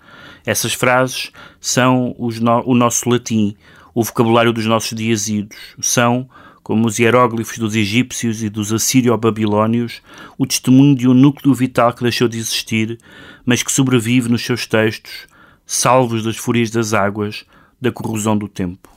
Essas 0.46 0.72
frases 0.72 1.34
são 1.60 2.16
no 2.18 2.64
o 2.66 2.74
nosso 2.74 3.10
latim, 3.10 3.58
o 3.94 4.06
vocabulário 4.06 4.54
dos 4.54 4.66
nossos 4.66 4.98
dias 4.98 5.28
idos, 5.28 5.58
são 5.82 6.30
como 6.68 6.86
os 6.86 7.00
hieróglifos 7.00 7.58
dos 7.58 7.78
egípcios 7.78 8.44
e 8.44 8.50
dos 8.50 8.74
assírio-babilónios, 8.74 10.02
o 10.38 10.46
testemunho 10.46 10.98
de 10.98 11.08
um 11.08 11.14
núcleo 11.14 11.56
vital 11.56 11.94
que 11.94 12.04
deixou 12.04 12.28
de 12.28 12.38
existir, 12.38 12.98
mas 13.46 13.64
que 13.64 13.72
sobrevive 13.72 14.28
nos 14.28 14.44
seus 14.44 14.68
textos, 14.68 15.30
salvos 15.66 16.26
das 16.26 16.36
fúrias 16.36 16.70
das 16.70 16.94
águas, 16.94 17.46
da 17.80 17.90
corrosão 17.90 18.38
do 18.38 18.50
tempo. 18.50 18.90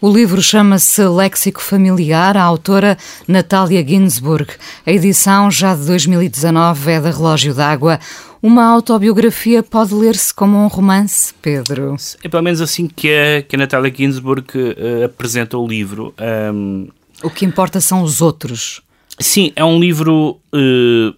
O 0.00 0.12
livro 0.12 0.42
chama-se 0.42 1.06
Léxico 1.06 1.62
Familiar, 1.62 2.36
a 2.36 2.42
autora 2.42 2.98
Natália 3.28 3.86
Ginsburg. 3.86 4.52
A 4.84 4.90
edição, 4.90 5.52
já 5.52 5.76
de 5.76 5.86
2019, 5.86 6.90
é 6.90 7.00
da 7.00 7.12
Relógio 7.12 7.54
d'Água. 7.54 8.00
Uma 8.42 8.64
autobiografia 8.64 9.62
pode 9.62 9.94
ler-se 9.94 10.34
como 10.34 10.58
um 10.58 10.66
romance, 10.66 11.32
Pedro? 11.40 11.94
É 12.24 12.28
pelo 12.28 12.42
menos 12.42 12.60
assim 12.60 12.88
que 12.88 13.08
a, 13.08 13.42
que 13.42 13.54
a 13.54 13.58
Natália 13.58 13.94
Ginsburg 13.94 14.44
uh, 14.58 15.04
apresenta 15.04 15.56
o 15.56 15.64
livro. 15.64 16.12
Um, 16.52 16.88
o 17.22 17.30
que 17.30 17.44
importa 17.44 17.80
são 17.80 18.02
os 18.02 18.20
outros. 18.20 18.82
Sim, 19.20 19.52
é 19.54 19.64
um 19.64 19.78
livro. 19.78 20.40
Uh, 20.52 21.14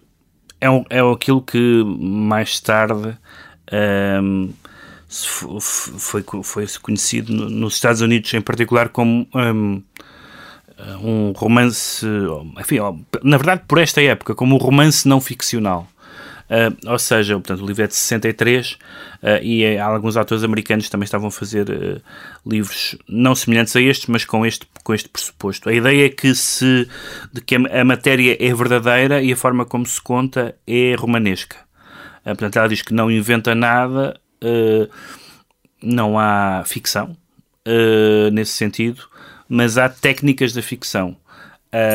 é, 0.61 0.69
um, 0.69 0.85
é 0.91 1.01
aquilo 1.01 1.41
que 1.41 1.83
mais 1.99 2.61
tarde. 2.61 3.17
Um, 4.23 4.53
foi, 5.09 6.23
foi 6.43 6.67
conhecido 6.83 7.33
nos 7.33 7.75
Estados 7.75 8.03
Unidos 8.03 8.35
em 8.35 8.43
particular 8.43 8.91
como 8.91 9.27
um, 9.35 9.83
um 11.01 11.33
romance, 11.35 12.05
enfim, 12.59 12.79
na 13.23 13.37
verdade 13.39 13.63
por 13.67 13.79
esta 13.79 14.03
época, 14.03 14.35
como 14.35 14.57
um 14.57 14.59
romance 14.59 15.09
não 15.09 15.21
ficcional. 15.21 15.89
Uh, 16.45 16.91
ou 16.91 16.99
seja, 16.99 17.35
portanto, 17.35 17.63
o 17.63 17.67
livro 17.67 17.83
é 17.83 17.87
de 17.87 17.95
63 17.95 18.73
uh, 18.73 18.79
e 19.43 19.65
é, 19.65 19.81
alguns 19.81 20.17
autores 20.17 20.45
americanos 20.45 20.91
também 20.91 21.05
estavam 21.05 21.29
a 21.29 21.31
fazer 21.31 21.71
uh, 21.71 22.01
livros 22.47 22.97
não 23.09 23.35
semelhantes 23.35 23.75
a 23.75 23.81
estes, 23.81 24.07
mas 24.09 24.25
com 24.27 24.45
este, 24.45 24.67
com 24.83 24.93
este 24.93 25.09
pressuposto. 25.09 25.69
A 25.69 25.73
ideia 25.73 26.07
é 26.07 26.09
que, 26.11 26.35
se, 26.35 26.87
de 27.33 27.41
que 27.41 27.55
a, 27.55 27.85
matéria 27.85 28.37
é 28.39 28.55
verdadeira 28.55 29.23
e 29.23 29.33
a 29.33 29.37
forma 29.37 29.65
como 29.65 29.87
se 29.87 30.01
conta 30.01 30.55
é 30.67 30.95
romanesca. 30.95 31.57
portanto, 32.25 32.57
ela 32.57 32.69
diz 32.69 32.83
que 32.83 32.93
não 32.93 33.11
inventa 33.11 33.55
nada, 33.55 34.21
não 35.83 36.19
há 36.19 36.63
ficção 36.67 37.17
nesse 38.33 38.53
sentido, 38.53 39.03
mas 39.49 39.79
há 39.79 39.89
técnicas 39.89 40.53
da 40.53 40.63
ficção. 40.63 41.17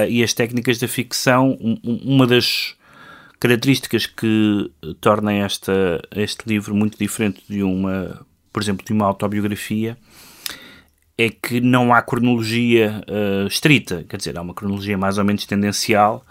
e 0.10 0.24
as 0.24 0.34
técnicas 0.34 0.80
da 0.80 0.88
ficção, 0.88 1.58
um, 1.62 1.78
uma 1.84 2.26
das 2.26 2.76
características 3.40 4.06
que 4.06 4.70
tornem 5.00 5.42
esta, 5.42 6.02
este 6.16 6.48
livro 6.48 6.76
muito 6.76 6.98
diferente 6.98 7.42
de 7.48 7.64
uma, 7.64 8.20
por 8.52 8.62
exemplo, 8.62 8.86
de 8.86 8.92
uma 8.92 9.06
autobiografia 9.06 9.98
é 11.18 11.30
que 11.30 11.60
não 11.60 11.94
há 11.94 12.02
cronologia 12.02 13.04
uh, 13.08 13.48
estrita, 13.48 14.06
quer 14.08 14.18
dizer, 14.18 14.38
há 14.38 14.42
uma 14.42 14.54
cronologia 14.54 14.98
mais 14.98 15.18
ou 15.18 15.26
menos 15.26 15.46
tendencial, 15.46 16.26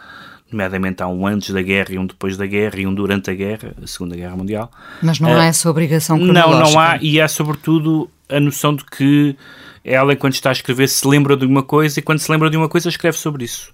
nomeadamente 0.50 1.02
há 1.02 1.06
um 1.06 1.26
antes 1.26 1.50
da 1.50 1.60
guerra 1.60 1.92
e 1.92 1.98
um 1.98 2.06
depois 2.06 2.38
da 2.38 2.46
guerra 2.46 2.80
e 2.80 2.86
um 2.86 2.94
durante 2.94 3.30
a 3.30 3.34
guerra, 3.34 3.74
a 3.82 3.86
Segunda 3.86 4.16
Guerra 4.16 4.34
Mundial. 4.34 4.70
Mas 5.02 5.20
não 5.20 5.30
uh, 5.30 5.36
há 5.36 5.44
essa 5.44 5.68
obrigação 5.68 6.16
cronológica. 6.18 6.64
Não, 6.64 6.72
não 6.72 6.80
há, 6.80 6.98
e 7.02 7.20
há 7.20 7.28
sobretudo 7.28 8.10
a 8.30 8.40
noção 8.40 8.74
de 8.74 8.84
que 8.84 9.36
ela, 9.84 10.14
enquanto 10.14 10.34
está 10.34 10.48
a 10.48 10.52
escrever, 10.52 10.88
se 10.88 11.06
lembra 11.06 11.36
de 11.36 11.44
uma 11.44 11.62
coisa 11.62 11.98
e 11.98 12.02
quando 12.02 12.18
se 12.18 12.30
lembra 12.32 12.48
de 12.48 12.56
uma 12.56 12.68
coisa, 12.68 12.88
escreve 12.88 13.18
sobre 13.18 13.44
isso 13.44 13.72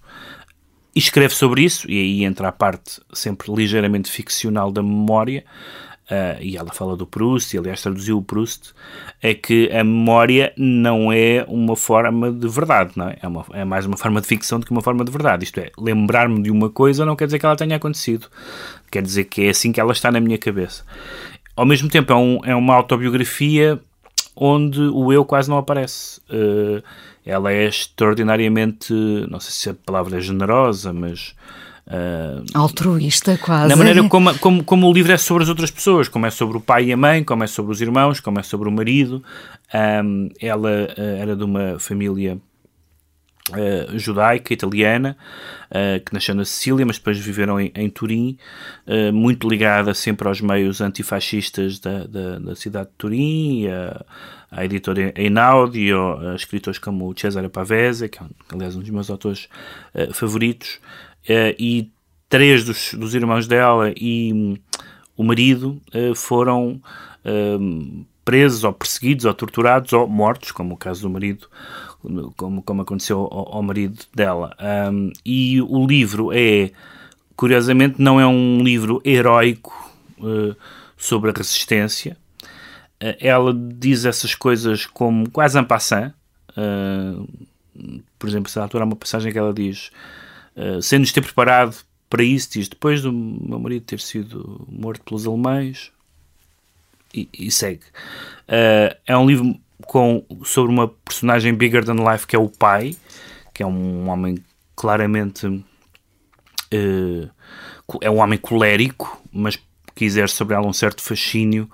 e 0.94 0.98
escreve 0.98 1.34
sobre 1.34 1.62
isso, 1.64 1.90
e 1.90 1.98
aí 1.98 2.24
entra 2.24 2.48
a 2.48 2.52
parte 2.52 3.00
sempre 3.12 3.52
ligeiramente 3.52 4.10
ficcional 4.10 4.70
da 4.70 4.82
memória, 4.82 5.44
uh, 6.10 6.40
e 6.40 6.56
ela 6.56 6.72
fala 6.72 6.96
do 6.96 7.06
Proust, 7.06 7.54
e 7.54 7.58
aliás 7.58 7.82
traduziu 7.82 8.18
o 8.18 8.22
Proust, 8.22 8.72
é 9.20 9.34
que 9.34 9.70
a 9.72 9.82
memória 9.82 10.52
não 10.56 11.12
é 11.12 11.44
uma 11.48 11.74
forma 11.74 12.30
de 12.30 12.46
verdade, 12.46 12.92
não 12.94 13.08
é? 13.08 13.18
É, 13.20 13.26
uma, 13.26 13.44
é 13.52 13.64
mais 13.64 13.86
uma 13.86 13.96
forma 13.96 14.20
de 14.20 14.26
ficção 14.28 14.60
do 14.60 14.66
que 14.66 14.72
uma 14.72 14.82
forma 14.82 15.04
de 15.04 15.10
verdade. 15.10 15.44
Isto 15.44 15.58
é, 15.58 15.70
lembrar-me 15.76 16.42
de 16.42 16.50
uma 16.50 16.70
coisa 16.70 17.04
não 17.04 17.16
quer 17.16 17.26
dizer 17.26 17.38
que 17.38 17.46
ela 17.46 17.56
tenha 17.56 17.76
acontecido, 17.76 18.28
quer 18.90 19.02
dizer 19.02 19.24
que 19.24 19.42
é 19.42 19.48
assim 19.50 19.72
que 19.72 19.80
ela 19.80 19.92
está 19.92 20.12
na 20.12 20.20
minha 20.20 20.38
cabeça. 20.38 20.84
Ao 21.56 21.66
mesmo 21.66 21.88
tempo, 21.88 22.12
é, 22.12 22.16
um, 22.16 22.40
é 22.44 22.54
uma 22.54 22.74
autobiografia 22.74 23.80
onde 24.36 24.80
o 24.80 25.12
eu 25.12 25.24
quase 25.24 25.48
não 25.48 25.58
aparece. 25.58 26.20
Uh, 26.28 26.82
ela 27.24 27.52
é 27.52 27.66
extraordinariamente, 27.66 28.92
não 29.30 29.40
sei 29.40 29.52
se 29.52 29.70
a 29.70 29.74
palavra 29.74 30.18
é 30.18 30.20
generosa, 30.20 30.92
mas. 30.92 31.34
Uh, 31.86 32.44
Altruísta, 32.54 33.38
quase. 33.38 33.68
Na 33.68 33.76
maneira 33.76 34.02
como, 34.08 34.38
como, 34.38 34.64
como 34.64 34.88
o 34.88 34.92
livro 34.92 35.12
é 35.12 35.16
sobre 35.16 35.42
as 35.42 35.48
outras 35.48 35.70
pessoas, 35.70 36.08
como 36.08 36.26
é 36.26 36.30
sobre 36.30 36.56
o 36.56 36.60
pai 36.60 36.86
e 36.86 36.92
a 36.92 36.96
mãe, 36.96 37.24
como 37.24 37.44
é 37.44 37.46
sobre 37.46 37.72
os 37.72 37.80
irmãos, 37.80 38.20
como 38.20 38.38
é 38.38 38.42
sobre 38.42 38.68
o 38.68 38.72
marido. 38.72 39.22
Um, 39.74 40.28
ela 40.40 40.88
uh, 40.96 41.20
era 41.20 41.34
de 41.34 41.44
uma 41.44 41.78
família 41.78 42.38
uh, 43.50 43.98
judaica, 43.98 44.52
italiana, 44.52 45.16
uh, 45.70 46.02
que 46.04 46.12
nasceu 46.14 46.34
na 46.34 46.44
Sicília, 46.44 46.86
mas 46.86 46.98
depois 46.98 47.18
viveram 47.18 47.60
em, 47.60 47.70
em 47.74 47.90
Turim, 47.90 48.38
uh, 48.86 49.12
muito 49.12 49.48
ligada 49.48 49.92
sempre 49.92 50.26
aos 50.28 50.40
meios 50.40 50.80
antifascistas 50.80 51.78
da, 51.78 52.06
da, 52.06 52.38
da 52.38 52.54
cidade 52.56 52.88
de 52.90 52.94
Turim, 52.96 53.66
a, 53.68 54.04
a 54.50 54.64
editora 54.64 55.12
Einaudi, 55.16 55.90
a 55.92 56.34
escritores 56.34 56.78
como 56.78 57.12
Cesare 57.18 57.48
Pavese, 57.48 58.08
que 58.08 58.18
é, 58.18 58.26
aliás, 58.52 58.76
um 58.76 58.80
dos 58.80 58.90
meus 58.90 59.10
autores 59.10 59.48
favoritos, 60.12 60.80
e 61.58 61.90
três 62.28 62.64
dos, 62.64 62.94
dos 62.94 63.14
irmãos 63.16 63.48
dela 63.48 63.92
e 63.96 64.32
um, 64.32 64.56
o 65.16 65.24
marido 65.24 65.80
foram 66.14 66.80
presos 68.24 68.64
ou 68.64 68.72
perseguidos 68.72 69.24
ou 69.24 69.34
torturados 69.34 69.92
ou 69.92 70.08
mortos, 70.08 70.50
como 70.50 70.74
o 70.74 70.76
caso 70.76 71.02
do 71.02 71.10
marido 71.10 71.48
como, 72.36 72.62
como 72.62 72.82
aconteceu 72.82 73.20
ao, 73.20 73.56
ao 73.56 73.62
marido 73.62 74.04
dela. 74.14 74.56
Um, 74.92 75.12
e 75.24 75.60
o 75.62 75.86
livro 75.86 76.30
é, 76.32 76.70
curiosamente, 77.36 77.96
não 77.98 78.20
é 78.20 78.26
um 78.26 78.62
livro 78.62 79.00
heróico 79.04 79.72
uh, 80.18 80.54
sobre 80.96 81.30
a 81.30 81.34
resistência. 81.34 82.16
Uh, 83.02 83.16
ela 83.20 83.54
diz 83.54 84.04
essas 84.04 84.34
coisas 84.34 84.86
como 84.86 85.30
quase 85.30 85.58
en 85.58 85.64
passant. 85.64 86.12
Uh, 86.50 87.26
por 88.18 88.28
exemplo, 88.28 88.50
se 88.50 88.58
altura 88.58 88.84
há 88.84 88.86
uma 88.86 88.96
passagem 88.96 89.32
que 89.32 89.38
ela 89.38 89.52
diz 89.52 89.90
uh, 90.56 90.80
sem-nos 90.80 91.12
ter 91.12 91.22
preparado 91.22 91.76
para 92.08 92.22
isso, 92.22 92.52
diz 92.52 92.68
depois 92.68 93.02
do 93.02 93.12
meu 93.12 93.58
marido 93.58 93.84
ter 93.84 93.98
sido 93.98 94.66
morto 94.70 95.02
pelos 95.02 95.26
alemães 95.26 95.90
e, 97.14 97.28
e 97.32 97.50
segue. 97.50 97.84
Uh, 98.48 98.94
é 99.06 99.16
um 99.16 99.26
livro 99.26 99.58
com, 99.86 100.24
sobre 100.44 100.72
uma 100.72 100.88
personagem 100.88 101.54
bigger 101.54 101.84
than 101.84 101.96
life 102.10 102.26
que 102.26 102.34
é 102.34 102.38
o 102.38 102.48
pai, 102.48 102.96
que 103.52 103.62
é 103.62 103.66
um 103.66 104.08
homem 104.08 104.36
claramente 104.74 105.46
uh, 105.46 107.30
é 108.00 108.10
um 108.10 108.18
homem 108.18 108.38
colérico, 108.38 109.20
mas 109.32 109.58
que 109.94 110.04
exerce 110.04 110.34
sobre 110.34 110.54
ela 110.54 110.66
um 110.66 110.72
certo 110.72 111.02
fascínio 111.02 111.70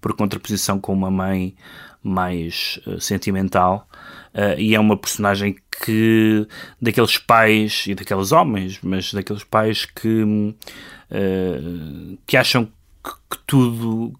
por 0.00 0.14
contraposição 0.14 0.80
com 0.80 0.92
uma 0.92 1.10
mãe 1.10 1.54
mais 2.02 2.80
uh, 2.86 3.00
sentimental. 3.00 3.86
Uh, 4.34 4.58
e 4.58 4.74
é 4.74 4.80
uma 4.80 4.96
personagem 4.96 5.56
que 5.84 6.46
daqueles 6.80 7.18
pais 7.18 7.84
e 7.86 7.94
daqueles 7.94 8.32
homens, 8.32 8.78
mas 8.82 9.12
daqueles 9.12 9.44
pais 9.44 9.84
que, 9.84 10.22
uh, 10.22 12.18
que 12.26 12.36
acham 12.36 12.66
que, 12.66 13.10
que, 13.30 13.38
tudo 13.46 14.14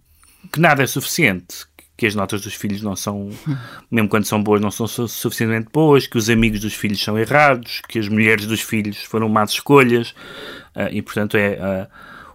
que 0.52 0.60
nada 0.60 0.82
é 0.82 0.86
suficiente, 0.86 1.66
que 2.00 2.06
as 2.06 2.14
notas 2.14 2.40
dos 2.40 2.54
filhos 2.54 2.80
não 2.80 2.96
são, 2.96 3.28
mesmo 3.90 4.08
quando 4.08 4.24
são 4.24 4.42
boas, 4.42 4.60
não 4.60 4.70
são 4.70 4.86
suficientemente 4.86 5.68
boas, 5.70 6.06
que 6.06 6.16
os 6.16 6.30
amigos 6.30 6.60
dos 6.60 6.72
filhos 6.72 7.02
são 7.02 7.18
errados, 7.18 7.82
que 7.86 7.98
as 7.98 8.08
mulheres 8.08 8.46
dos 8.46 8.62
filhos 8.62 9.02
foram 9.04 9.28
más 9.28 9.50
escolhas, 9.50 10.14
uh, 10.74 10.88
e 10.90 11.02
portanto 11.02 11.36
é 11.36 11.58
uh, 11.60 11.86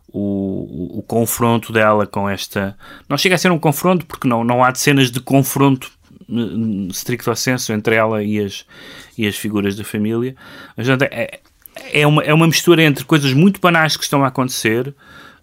o, 0.07 0.99
o, 0.99 1.01
confronto 1.01 1.73
dela 1.73 2.05
com 2.05 2.29
esta. 2.29 2.77
Não 3.09 3.17
chega 3.17 3.33
a 3.33 3.37
ser 3.39 3.51
um 3.51 3.57
confronto, 3.57 4.05
porque 4.05 4.27
não, 4.27 4.43
não 4.43 4.63
há 4.63 4.73
cenas 4.75 5.09
de 5.09 5.19
confronto 5.19 5.91
uh, 6.29 6.87
stricto 6.91 7.35
senso 7.35 7.73
entre 7.73 7.95
ela 7.95 8.23
e 8.23 8.39
as, 8.39 8.67
e 9.17 9.27
as 9.27 9.35
figuras 9.35 9.75
da 9.75 9.83
família, 9.83 10.35
mas 10.77 10.87
portanto, 10.87 11.11
é, 11.11 11.39
é, 11.91 12.05
uma, 12.05 12.23
é 12.23 12.33
uma 12.33 12.45
mistura 12.45 12.83
entre 12.83 13.03
coisas 13.03 13.33
muito 13.33 13.59
banais 13.59 13.97
que 13.97 14.03
estão 14.03 14.23
a 14.23 14.27
acontecer 14.27 14.93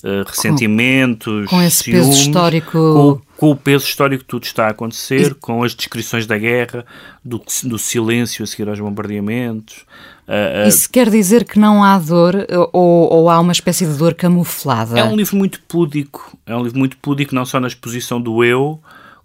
uh, 0.05 0.25
ressentimentos, 0.27 1.47
com, 1.47 1.57
com 1.57 1.63
esse 1.63 1.85
ciúmes, 1.85 2.07
peso 2.07 2.21
histórico. 2.21 2.71
Com, 2.73 3.21
com, 3.37 3.51
o 3.51 3.57
peso 3.57 3.85
histórico 3.85 4.23
que 4.25 4.29
tudo 4.29 4.45
está 4.45 4.67
a 4.67 4.71
acontecer, 4.71 5.33
e... 5.33 5.35
com 5.35 5.63
as 5.63 5.75
descrições 5.75 6.27
da 6.27 6.37
guerra, 6.37 6.85
do, 7.25 7.43
do 7.65 7.79
silêncio 7.79 8.43
a 8.43 8.47
seguir 8.47 8.69
aos 8.69 8.81
bombardeamentos. 8.81 9.85
Uh, 10.29 10.65
uh, 10.65 10.69
Isso 10.69 10.89
quer 10.91 11.11
dizer 11.11 11.45
que 11.45 11.59
não 11.59 11.83
há 11.83 11.99
dor 11.99 12.47
ou, 12.73 13.13
ou, 13.13 13.31
há 13.31 13.41
uma 13.41 13.53
espécie 13.53 13.85
de 13.85 13.95
dor 13.95 14.15
camuflada? 14.15 14.99
É 14.99 15.05
um 15.05 15.17
livro 15.17 15.37
muito 15.37 15.61
púdico, 15.63 16.39
é 16.47 16.55
um 16.55 16.63
livro 16.63 16.79
muito 16.79 16.97
púdico, 16.99 17.35
não 17.35 17.45
só 17.45 17.59
na 17.59 17.67
exposição 17.67 18.21
do 18.21 18.45
eu, 18.45 18.81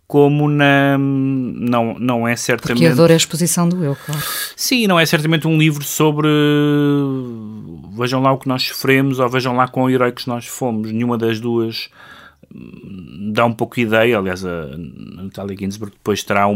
como 0.07 0.47
na. 0.47 0.97
Não, 0.97 1.95
não 1.99 2.27
é 2.27 2.35
certamente. 2.35 2.79
Porque 2.79 2.91
a 2.91 2.95
dor 2.95 3.11
é 3.11 3.13
a 3.13 3.17
exposição 3.17 3.67
do 3.67 3.83
eu, 3.83 3.95
claro. 3.95 4.23
Sim, 4.55 4.87
não 4.87 4.97
é 4.97 5.05
certamente 5.05 5.45
um 5.45 5.57
livro 5.57 5.83
sobre. 5.83 6.29
Vejam 7.97 8.21
lá 8.21 8.31
o 8.31 8.37
que 8.37 8.47
nós 8.47 8.63
sofremos 8.63 9.19
ou 9.19 9.29
vejam 9.29 9.55
lá 9.55 9.67
quão 9.67 9.89
heróicos 9.89 10.25
nós 10.25 10.45
fomos. 10.45 10.91
Nenhuma 10.91 11.17
das 11.17 11.39
duas 11.39 11.89
hum, 12.53 13.31
dá 13.33 13.45
um 13.45 13.53
pouco 13.53 13.79
ideia. 13.79 14.17
Aliás, 14.17 14.45
a 14.45 14.69
Natalia 14.77 15.57
Ginsburg 15.57 15.93
depois 15.93 16.23
terá 16.23 16.47
um, 16.47 16.55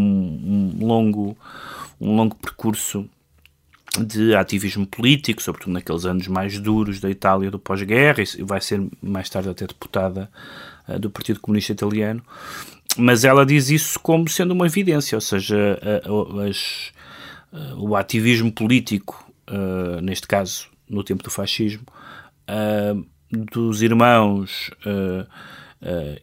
um 0.80 0.86
longo, 0.86 1.38
um 2.00 2.16
longo 2.16 2.36
percurso 2.36 3.06
de 4.00 4.34
ativismo 4.36 4.88
político, 4.88 5.42
sobretudo 5.42 5.74
naqueles 5.74 6.06
anos 6.06 6.28
mais 6.28 6.58
duros 6.60 7.00
da 7.00 7.10
Itália 7.10 7.52
do 7.52 7.60
pós-guerra, 7.60 8.24
e 8.38 8.44
vai 8.44 8.62
ser 8.62 8.82
mais 9.02 9.30
tarde 9.30 9.50
até 9.50 9.68
deputada 9.68 10.30
uh, 10.88 10.98
do 10.98 11.10
Partido 11.10 11.42
Comunista 11.42 11.74
Italiano 11.74 12.24
mas 12.98 13.24
ela 13.24 13.46
diz 13.46 13.70
isso 13.70 14.00
como 14.00 14.28
sendo 14.30 14.52
uma 14.52 14.66
evidência, 14.66 15.16
ou 15.16 15.22
seja, 15.22 15.80
a, 15.82 16.44
a, 16.44 16.50
as, 16.50 16.92
a, 17.54 17.76
o 17.76 17.96
ativismo 17.96 18.52
político, 18.52 19.26
uh, 19.50 20.02
neste 20.02 20.28
caso 20.28 20.71
no 20.92 21.04
tempo 21.04 21.24
do 21.24 21.30
fascismo, 21.30 21.84
uh, 22.50 23.06
dos 23.32 23.82
irmãos 23.82 24.70
uh, 24.86 25.28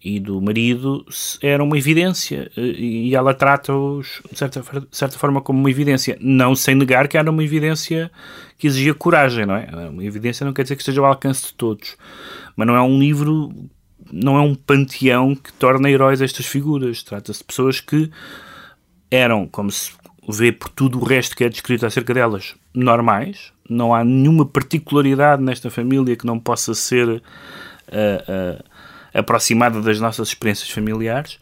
e 0.04 0.20
do 0.20 0.40
marido 0.40 1.04
era 1.42 1.64
uma 1.64 1.76
evidência 1.76 2.48
e 2.56 3.12
ela 3.12 3.34
trata-os 3.34 4.22
de 4.30 4.38
certa, 4.38 4.62
certa 4.92 5.18
forma 5.18 5.40
como 5.40 5.58
uma 5.58 5.70
evidência, 5.70 6.16
não 6.20 6.54
sem 6.54 6.76
negar 6.76 7.08
que 7.08 7.18
era 7.18 7.28
uma 7.28 7.42
evidência 7.42 8.08
que 8.56 8.68
exigia 8.68 8.94
coragem, 8.94 9.46
não 9.46 9.56
é? 9.56 9.66
Uma 9.88 10.04
evidência 10.04 10.44
não 10.46 10.52
quer 10.52 10.62
dizer 10.62 10.76
que 10.76 10.82
esteja 10.82 11.00
ao 11.00 11.06
alcance 11.06 11.46
de 11.46 11.54
todos, 11.54 11.96
mas 12.54 12.68
não 12.68 12.76
é 12.76 12.82
um 12.82 13.00
livro 13.00 13.52
não 14.12 14.36
é 14.36 14.40
um 14.40 14.54
panteão 14.54 15.34
que 15.34 15.52
torna 15.52 15.90
heróis 15.90 16.20
estas 16.20 16.46
figuras. 16.46 17.02
Trata-se 17.02 17.40
de 17.40 17.44
pessoas 17.44 17.80
que 17.80 18.10
eram, 19.10 19.46
como 19.46 19.70
se 19.70 19.92
vê 20.28 20.52
por 20.52 20.68
tudo 20.68 20.98
o 20.98 21.04
resto 21.04 21.36
que 21.36 21.44
é 21.44 21.48
descrito 21.48 21.86
acerca 21.86 22.14
delas, 22.14 22.54
normais. 22.74 23.52
Não 23.68 23.94
há 23.94 24.04
nenhuma 24.04 24.46
particularidade 24.46 25.42
nesta 25.42 25.70
família 25.70 26.16
que 26.16 26.26
não 26.26 26.38
possa 26.38 26.74
ser 26.74 27.08
uh, 27.08 27.20
uh, 27.20 28.64
aproximada 29.12 29.80
das 29.82 30.00
nossas 30.00 30.28
experiências 30.28 30.70
familiares, 30.70 31.38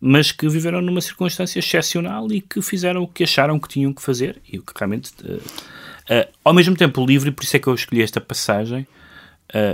mas 0.00 0.32
que 0.32 0.48
viveram 0.48 0.80
numa 0.80 1.00
circunstância 1.00 1.58
excepcional 1.58 2.30
e 2.30 2.40
que 2.40 2.62
fizeram 2.62 3.02
o 3.02 3.08
que 3.08 3.24
acharam 3.24 3.58
que 3.58 3.68
tinham 3.68 3.92
que 3.92 4.02
fazer 4.02 4.40
e 4.50 4.58
o 4.58 4.62
que 4.62 4.72
realmente. 4.76 5.12
Uh, 5.22 6.28
ao 6.44 6.54
mesmo 6.54 6.76
tempo, 6.76 7.02
o 7.02 7.06
livro, 7.06 7.28
e 7.28 7.32
por 7.32 7.42
isso 7.44 7.56
é 7.56 7.58
que 7.58 7.66
eu 7.66 7.74
escolhi 7.74 8.02
esta 8.02 8.20
passagem, 8.20 8.86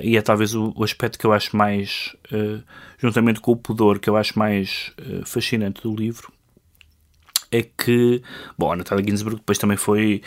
e 0.03 0.17
é 0.17 0.23
talvez 0.23 0.55
o, 0.55 0.73
o, 0.77 0.85
aspecto 0.85 1.19
que 1.19 1.25
eu 1.25 1.33
acho 1.33 1.57
mais, 1.57 2.15
juntamente 2.99 3.41
com 3.41 3.53
o 3.53 3.57
pudor, 3.57 3.99
que 3.99 4.09
eu 4.09 4.17
acho 4.17 4.38
mais 4.38 4.93
fascinante 5.25 5.83
do 5.83 5.95
livro, 5.95 6.32
é 7.53 7.62
que, 7.62 8.23
bom, 8.59 8.73
a 8.73 8.77
Natália 8.77 9.05
Ginsburg 9.05 9.37
depois 9.37 9.59
também 9.59 9.77
foi, 9.77 10.23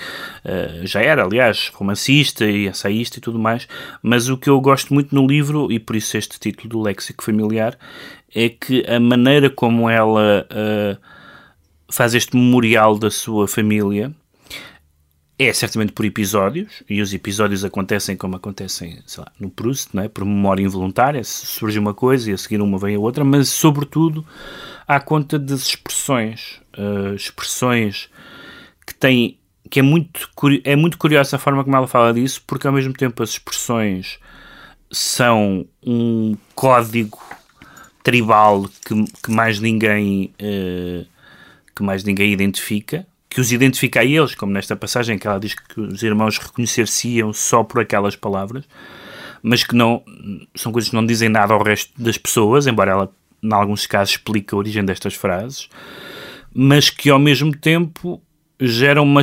já 0.83 1.01
era, 1.01 1.23
aliás, 1.23 1.71
romancista 1.73 2.45
e 2.45 2.67
ensaísta 2.67 3.17
e 3.17 3.21
tudo 3.21 3.39
mais, 3.39 3.67
mas 4.01 4.29
o 4.29 4.37
que 4.37 4.49
eu 4.49 4.61
gosto 4.61 4.93
muito 4.93 5.13
no 5.13 5.25
livro, 5.25 5.71
e 5.71 5.79
por 5.79 5.95
isso 5.95 6.15
este 6.15 6.39
título 6.39 6.69
do 6.69 6.81
Léxico 6.81 7.23
Familiar, 7.23 7.77
é 8.33 8.47
que 8.49 8.85
a 8.87 8.99
maneira 8.99 9.49
como 9.49 9.89
ela 9.89 10.47
faz 11.89 12.13
este 12.13 12.35
memorial 12.35 12.97
da 12.97 13.09
sua 13.09 13.47
família, 13.47 14.13
é 15.37 15.51
certamente 15.51 15.91
por 15.91 16.05
episódios, 16.05 16.81
e 16.89 17.01
os 17.01 17.13
episódios 17.13 17.65
acontecem 17.65 18.15
como 18.15 18.37
acontecem 18.37 18.99
lá, 19.17 19.31
no 19.39 19.49
Proust, 19.49 19.89
não 19.93 20.03
é? 20.03 20.07
por 20.07 20.23
memória 20.23 20.63
involuntária, 20.63 21.21
surge 21.23 21.77
uma 21.77 21.93
coisa 21.93 22.31
e 22.31 22.33
a 22.33 22.37
seguir 22.37 22.61
uma 22.61 22.77
vem 22.77 22.95
a 22.95 22.99
outra, 22.99 23.23
mas 23.25 23.49
sobretudo 23.49 24.25
à 24.87 24.99
conta 24.99 25.37
das 25.37 25.67
expressões, 25.67 26.61
uh, 26.77 27.15
expressões 27.15 28.09
que 28.85 28.93
têm, 28.93 29.37
que 29.69 29.79
é 29.79 29.81
muito, 29.81 30.29
é 30.63 30.75
muito 30.75 30.97
curiosa 30.97 31.35
a 31.35 31.39
forma 31.39 31.63
como 31.63 31.75
ela 31.75 31.87
fala 31.87 32.13
disso, 32.13 32.41
porque 32.45 32.67
ao 32.67 32.73
mesmo 32.73 32.93
tempo 32.93 33.21
as 33.23 33.31
expressões 33.31 34.19
são 34.91 35.65
um 35.85 36.37
código 36.53 37.19
tribal 38.03 38.69
que, 38.85 39.05
que 39.23 39.31
mais 39.31 39.59
ninguém 39.59 40.33
uh, 40.39 41.05
que 41.75 41.83
mais 41.83 42.03
ninguém 42.03 42.31
identifica, 42.31 43.05
que 43.29 43.41
os 43.41 43.51
identifica 43.51 43.99
a 43.99 44.05
eles, 44.05 44.33
como 44.33 44.53
nesta 44.53 44.75
passagem 44.75 45.17
que 45.17 45.27
ela 45.27 45.39
diz 45.39 45.53
que 45.53 45.81
os 45.81 46.01
irmãos 46.01 46.37
reconhecer-se-iam 46.37 47.33
só 47.33 47.63
por 47.63 47.81
aquelas 47.81 48.15
palavras, 48.15 48.63
mas 49.43 49.63
que 49.63 49.75
não 49.75 50.01
são 50.55 50.71
coisas 50.71 50.89
que 50.89 50.95
não 50.95 51.05
dizem 51.05 51.27
nada 51.27 51.53
ao 51.53 51.61
resto 51.61 51.91
das 52.01 52.17
pessoas, 52.17 52.65
embora 52.65 52.91
ela, 52.91 53.11
em 53.43 53.53
alguns 53.53 53.85
casos, 53.85 54.11
explique 54.15 54.55
a 54.55 54.57
origem 54.57 54.85
destas 54.85 55.13
frases, 55.13 55.67
mas 56.55 56.89
que 56.89 57.09
ao 57.09 57.19
mesmo 57.19 57.55
tempo 57.55 58.21
gera 58.59 59.01
uma, 59.01 59.21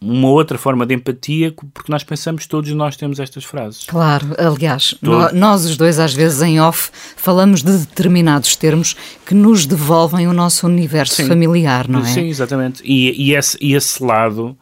uma 0.00 0.28
outra 0.28 0.58
forma 0.58 0.84
de 0.84 0.94
empatia, 0.94 1.54
porque 1.72 1.90
nós 1.90 2.04
pensamos 2.04 2.46
todos 2.46 2.70
nós 2.72 2.96
temos 2.96 3.18
estas 3.18 3.42
frases. 3.44 3.84
Claro, 3.86 4.26
aliás, 4.38 4.94
nós 5.32 5.64
os 5.64 5.76
dois 5.76 5.98
às 5.98 6.12
vezes 6.12 6.42
em 6.42 6.60
off 6.60 6.90
falamos 7.16 7.62
de 7.62 7.78
determinados 7.78 8.54
termos 8.56 8.94
que 9.24 9.34
nos 9.34 9.64
devolvem 9.64 10.28
o 10.28 10.34
nosso 10.34 10.66
universo 10.66 11.14
sim, 11.14 11.26
familiar, 11.26 11.88
não 11.88 12.00
é? 12.00 12.04
Sim, 12.04 12.28
exatamente. 12.28 12.82
E, 12.84 13.30
e, 13.30 13.34
esse, 13.34 13.56
e 13.58 13.74
esse 13.74 14.02
lado 14.02 14.56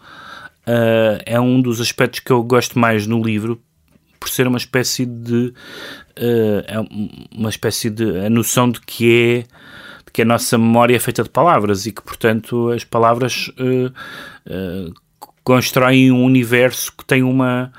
uh, 0.66 1.19
é 1.27 1.40
um 1.40 1.61
dos 1.61 1.81
aspectos 1.81 2.21
que 2.21 2.31
eu 2.31 2.42
gosto 2.45 2.79
mais 2.79 3.09
no 3.09 3.21
livro, 3.21 3.61
por 4.21 4.29
ser 4.29 4.47
uma 4.47 4.59
espécie 4.59 5.05
de. 5.05 5.53
Uh, 6.19 7.29
uma 7.37 7.51
espécie 7.51 7.90
de. 7.90 8.25
a 8.25 8.31
noção 8.31 8.71
de 8.71 8.81
que 8.81 9.45
é. 9.51 9.65
Que 10.16 10.22
a 10.22 10.24
nossa 10.24 10.57
memória 10.57 10.96
é 10.96 10.98
feita 10.98 11.22
de 11.22 11.29
palavras 11.29 11.85
e 11.85 11.92
que, 11.92 12.00
portanto, 12.00 12.70
as 12.70 12.85
palavras 12.85 13.52
uh, 13.59 14.94
constroem 15.44 16.11
um 16.11 16.24
universo 16.24 16.90
que 16.96 17.05
tem 17.05 17.22
uma 17.22 17.70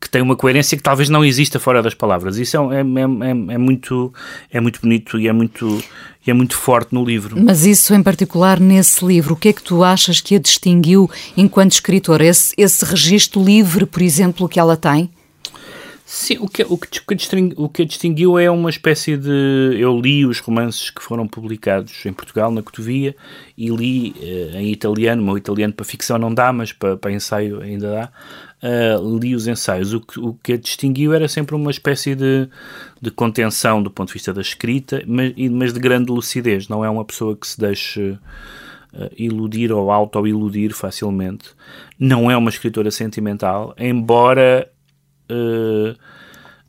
que 0.00 0.08
tem 0.08 0.22
uma 0.22 0.36
coerência 0.36 0.76
que 0.76 0.82
talvez 0.84 1.08
não 1.08 1.24
exista 1.24 1.58
fora 1.58 1.82
das 1.82 1.92
palavras. 1.92 2.36
Isso 2.36 2.56
é, 2.70 2.76
é, 2.76 2.80
é, 2.80 3.54
é, 3.54 3.58
muito, 3.58 4.14
é 4.48 4.60
muito 4.60 4.80
bonito 4.80 5.18
e 5.18 5.26
é 5.26 5.32
muito, 5.32 5.82
é 6.24 6.32
muito 6.32 6.56
forte 6.56 6.94
no 6.94 7.04
livro. 7.04 7.42
Mas 7.42 7.66
isso 7.66 7.92
em 7.92 8.02
particular 8.02 8.60
nesse 8.60 9.04
livro, 9.04 9.34
o 9.34 9.36
que 9.36 9.48
é 9.48 9.52
que 9.52 9.62
tu 9.62 9.82
achas 9.82 10.20
que 10.20 10.36
a 10.36 10.38
distinguiu 10.38 11.10
enquanto 11.36 11.72
escritora? 11.72 12.24
Esse, 12.24 12.54
esse 12.56 12.84
registro 12.84 13.42
livre, 13.42 13.86
por 13.86 14.02
exemplo, 14.02 14.48
que 14.48 14.60
ela 14.60 14.76
tem? 14.76 15.10
Sim, 16.08 16.38
o 16.38 16.48
que, 16.48 16.62
o, 16.62 16.78
que, 16.78 17.00
o 17.56 17.68
que 17.68 17.82
a 17.82 17.84
distinguiu 17.84 18.38
é 18.38 18.48
uma 18.48 18.70
espécie 18.70 19.16
de. 19.16 19.76
Eu 19.76 20.00
li 20.00 20.24
os 20.24 20.38
romances 20.38 20.88
que 20.88 21.02
foram 21.02 21.26
publicados 21.26 22.06
em 22.06 22.12
Portugal, 22.12 22.48
na 22.52 22.62
Cotovia, 22.62 23.16
e 23.58 23.68
li 23.70 24.12
uh, 24.12 24.56
em 24.56 24.70
italiano. 24.70 25.20
O 25.20 25.24
meu 25.24 25.36
italiano 25.36 25.72
para 25.72 25.84
ficção 25.84 26.16
não 26.16 26.32
dá, 26.32 26.52
mas 26.52 26.72
para, 26.72 26.96
para 26.96 27.10
ensaio 27.10 27.60
ainda 27.60 27.90
dá. 27.90 28.12
Uh, 28.62 29.18
li 29.18 29.34
os 29.34 29.48
ensaios. 29.48 29.94
O 29.94 30.00
que, 30.00 30.20
o 30.20 30.34
que 30.34 30.52
a 30.52 30.56
distinguiu 30.56 31.12
era 31.12 31.26
sempre 31.26 31.56
uma 31.56 31.72
espécie 31.72 32.14
de, 32.14 32.48
de 33.02 33.10
contenção 33.10 33.82
do 33.82 33.90
ponto 33.90 34.06
de 34.06 34.14
vista 34.14 34.32
da 34.32 34.40
escrita, 34.40 35.02
mas, 35.08 35.34
mas 35.50 35.72
de 35.72 35.80
grande 35.80 36.12
lucidez. 36.12 36.68
Não 36.68 36.84
é 36.84 36.88
uma 36.88 37.04
pessoa 37.04 37.36
que 37.36 37.48
se 37.48 37.58
deixe. 37.58 38.16
Uh, 38.94 39.10
iludir 39.18 39.72
ou 39.72 39.90
auto-iludir 39.90 40.72
facilmente. 40.72 41.50
Não 41.98 42.30
é 42.30 42.36
uma 42.36 42.48
escritora 42.48 42.90
sentimental, 42.90 43.74
embora 43.76 44.70
uh, 45.30 45.96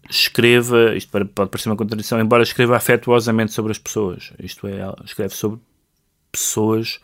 escreva, 0.10 0.96
isto 0.96 1.12
pode 1.12 1.50
parecer 1.50 1.70
uma 1.70 1.76
contradição, 1.76 2.20
embora 2.20 2.44
escreva 2.44 2.76
afetuosamente 2.76 3.52
sobre 3.52 3.72
as 3.72 3.78
pessoas, 3.78 4.32
isto 4.40 4.68
é, 4.68 4.80
escreve 5.04 5.34
sobre 5.34 5.60
pessoas 6.32 7.00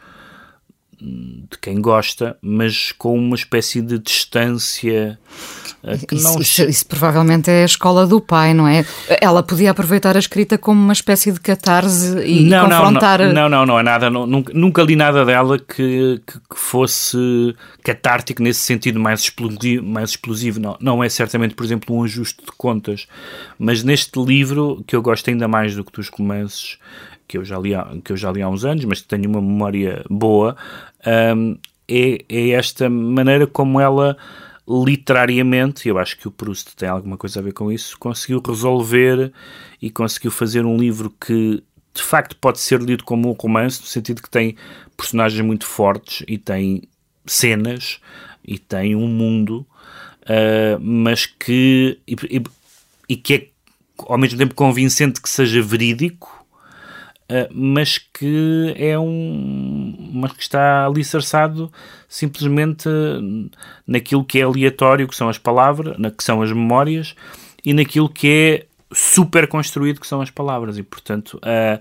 de 1.03 1.57
quem 1.59 1.81
gosta, 1.81 2.37
mas 2.41 2.93
com 2.93 3.17
uma 3.17 3.35
espécie 3.35 3.81
de 3.81 3.99
distância 3.99 5.19
eh, 5.83 5.97
que 5.97 6.15
isso, 6.15 6.23
não... 6.23 6.39
Isso, 6.39 6.63
isso, 6.63 6.85
provavelmente 6.85 7.51
é 7.51 7.63
a 7.63 7.65
escola 7.65 8.07
do 8.07 8.21
pai, 8.21 8.53
não 8.53 8.65
é? 8.65 8.85
Ela 9.21 9.43
podia 9.43 9.71
aproveitar 9.71 10.15
a 10.15 10.19
escrita 10.19 10.57
como 10.57 10.81
uma 10.81 10.93
espécie 10.93 11.31
de 11.31 11.41
catarse 11.41 12.17
e, 12.19 12.45
não, 12.45 12.69
confrontar... 12.69 13.19
Não, 13.19 13.33
não, 13.33 13.49
não, 13.49 13.65
não 13.65 13.79
é 13.79 13.83
nada, 13.83 14.09
não, 14.09 14.25
nunca, 14.25 14.53
nunca 14.53 14.81
li 14.81 14.95
nada 14.95 15.25
dela 15.25 15.59
que, 15.59 16.21
que, 16.25 16.39
que, 16.39 16.55
fosse 16.57 17.17
catártico 17.83 18.41
nesse 18.41 18.61
sentido 18.61 18.99
mais 18.99 19.21
explosivo, 19.21 19.85
mais 19.85 20.11
explosivo. 20.11 20.59
Não, 20.59 20.77
não 20.79 21.03
é 21.03 21.09
certamente, 21.09 21.53
por 21.53 21.65
exemplo, 21.65 21.95
um 21.95 22.03
ajuste 22.03 22.45
de 22.45 22.51
contas, 22.57 23.05
mas 23.59 23.83
neste 23.83 24.17
livro, 24.23 24.83
que 24.87 24.95
eu 24.95 25.01
gosto 25.01 25.29
ainda 25.29 25.49
mais 25.49 25.75
do 25.75 25.83
que 25.83 25.91
dos 25.91 26.07
romances, 26.07 26.77
que 27.27 27.37
eu 27.37 27.45
já 27.45 27.57
li 27.57 27.73
há, 27.73 27.87
que 28.03 28.11
eu 28.11 28.17
já 28.17 28.31
li 28.31 28.41
há 28.41 28.49
uns 28.49 28.65
anos, 28.65 28.85
mas 28.85 29.01
que 29.01 29.07
tenho 29.07 29.29
uma 29.29 29.41
memória 29.41 30.03
boa, 30.09 30.55
um, 31.35 31.57
é, 31.87 32.23
é 32.29 32.49
esta 32.49 32.89
maneira 32.89 33.45
como 33.47 33.79
ela 33.79 34.17
literariamente, 34.67 35.89
eu 35.89 35.97
acho 35.97 36.17
que 36.17 36.27
o 36.27 36.31
Proust 36.31 36.75
tem 36.75 36.87
alguma 36.87 37.17
coisa 37.17 37.39
a 37.39 37.43
ver 37.43 37.53
com 37.53 37.71
isso, 37.71 37.97
conseguiu 37.99 38.41
resolver 38.45 39.31
e 39.81 39.89
conseguiu 39.89 40.31
fazer 40.31 40.65
um 40.65 40.77
livro 40.77 41.09
que 41.09 41.61
de 41.93 42.01
facto 42.01 42.35
pode 42.37 42.59
ser 42.59 42.81
lido 42.81 43.03
como 43.03 43.29
um 43.29 43.33
romance, 43.33 43.81
no 43.81 43.87
sentido 43.87 44.21
que 44.21 44.29
tem 44.29 44.55
personagens 44.95 45.45
muito 45.45 45.65
fortes 45.65 46.23
e 46.27 46.37
tem 46.37 46.83
cenas 47.25 47.99
e 48.43 48.57
tem 48.57 48.95
um 48.95 49.07
mundo, 49.07 49.65
uh, 50.23 50.79
mas 50.79 51.25
que 51.25 51.99
e, 52.07 52.15
e, 52.29 52.43
e 53.09 53.15
que 53.17 53.33
é 53.33 53.47
ao 54.07 54.17
mesmo 54.17 54.37
tempo 54.37 54.55
convincente 54.55 55.21
que 55.21 55.29
seja 55.29 55.61
verídico 55.61 56.32
mas 57.53 57.97
que 57.97 58.73
é 58.77 58.97
um 58.97 60.11
mas 60.13 60.33
que 60.33 60.43
está 60.43 60.85
alicerçado 60.85 61.71
simplesmente 62.07 62.87
naquilo 63.87 64.23
que 64.23 64.39
é 64.39 64.43
aleatório, 64.43 65.07
que 65.07 65.15
são 65.15 65.29
as 65.29 65.37
palavras, 65.37 65.97
na, 65.97 66.11
que 66.11 66.23
são 66.23 66.41
as 66.41 66.51
memórias, 66.51 67.15
e 67.65 67.73
naquilo 67.73 68.07
que 68.07 68.27
é 68.27 68.65
super 68.93 69.47
construído, 69.47 69.99
que 69.99 70.07
são 70.07 70.21
as 70.21 70.29
palavras. 70.29 70.77
E, 70.77 70.83
portanto, 70.83 71.39
a, 71.41 71.79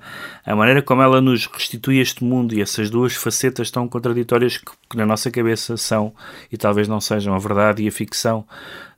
a 0.50 0.56
maneira 0.56 0.82
como 0.82 1.02
ela 1.02 1.20
nos 1.20 1.46
restitui 1.46 1.98
este 1.98 2.24
mundo 2.24 2.54
e 2.54 2.62
essas 2.62 2.90
duas 2.90 3.14
facetas 3.14 3.70
tão 3.70 3.86
contraditórias 3.86 4.56
que, 4.56 4.72
que 4.88 4.96
na 4.96 5.04
nossa 5.04 5.30
cabeça 5.30 5.76
são 5.76 6.14
e 6.50 6.56
talvez 6.56 6.88
não 6.88 7.00
sejam 7.00 7.34
a 7.34 7.38
verdade 7.38 7.82
e 7.82 7.88
a 7.88 7.92
ficção, 7.92 8.46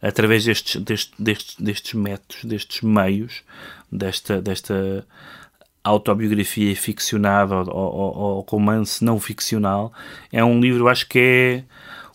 através 0.01 0.45
destes, 0.45 0.81
destes, 0.81 1.13
destes, 1.19 1.57
destes 1.59 1.95
métodos, 1.95 2.45
destes 2.45 2.83
meios, 2.83 3.43
desta, 3.91 4.41
desta 4.41 5.05
autobiografia 5.85 6.75
ficcionada 6.75 7.55
ou, 7.57 7.69
ou, 7.69 8.17
ou, 8.17 8.47
romance 8.49 9.05
não 9.05 9.21
ficcional. 9.21 9.93
É 10.33 10.43
um 10.43 10.59
livro, 10.59 10.89
acho 10.89 11.07
que 11.07 11.19
é 11.19 11.65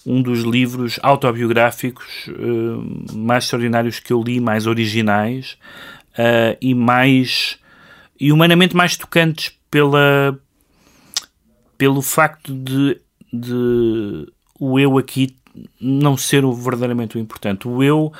um 0.05 0.21
dos 0.21 0.39
livros 0.41 0.99
autobiográficos 1.03 2.27
uh, 2.27 3.15
mais 3.15 3.43
extraordinários 3.43 3.99
que 3.99 4.11
eu 4.11 4.23
li, 4.23 4.39
mais 4.39 4.65
originais 4.65 5.55
uh, 6.13 6.57
e 6.59 6.73
mais 6.73 7.59
e 8.19 8.33
humanamente 8.33 8.75
mais 8.75 8.97
tocantes 8.97 9.53
pela 9.69 10.37
pelo 11.77 12.01
facto 12.01 12.53
de, 12.53 12.99
de 13.31 14.27
o 14.59 14.79
eu 14.79 14.97
aqui 14.97 15.35
não 15.79 16.17
ser 16.17 16.43
o 16.43 16.53
verdadeiramente 16.53 17.17
o 17.17 17.19
importante. 17.19 17.67
O 17.67 17.83
eu 17.83 18.11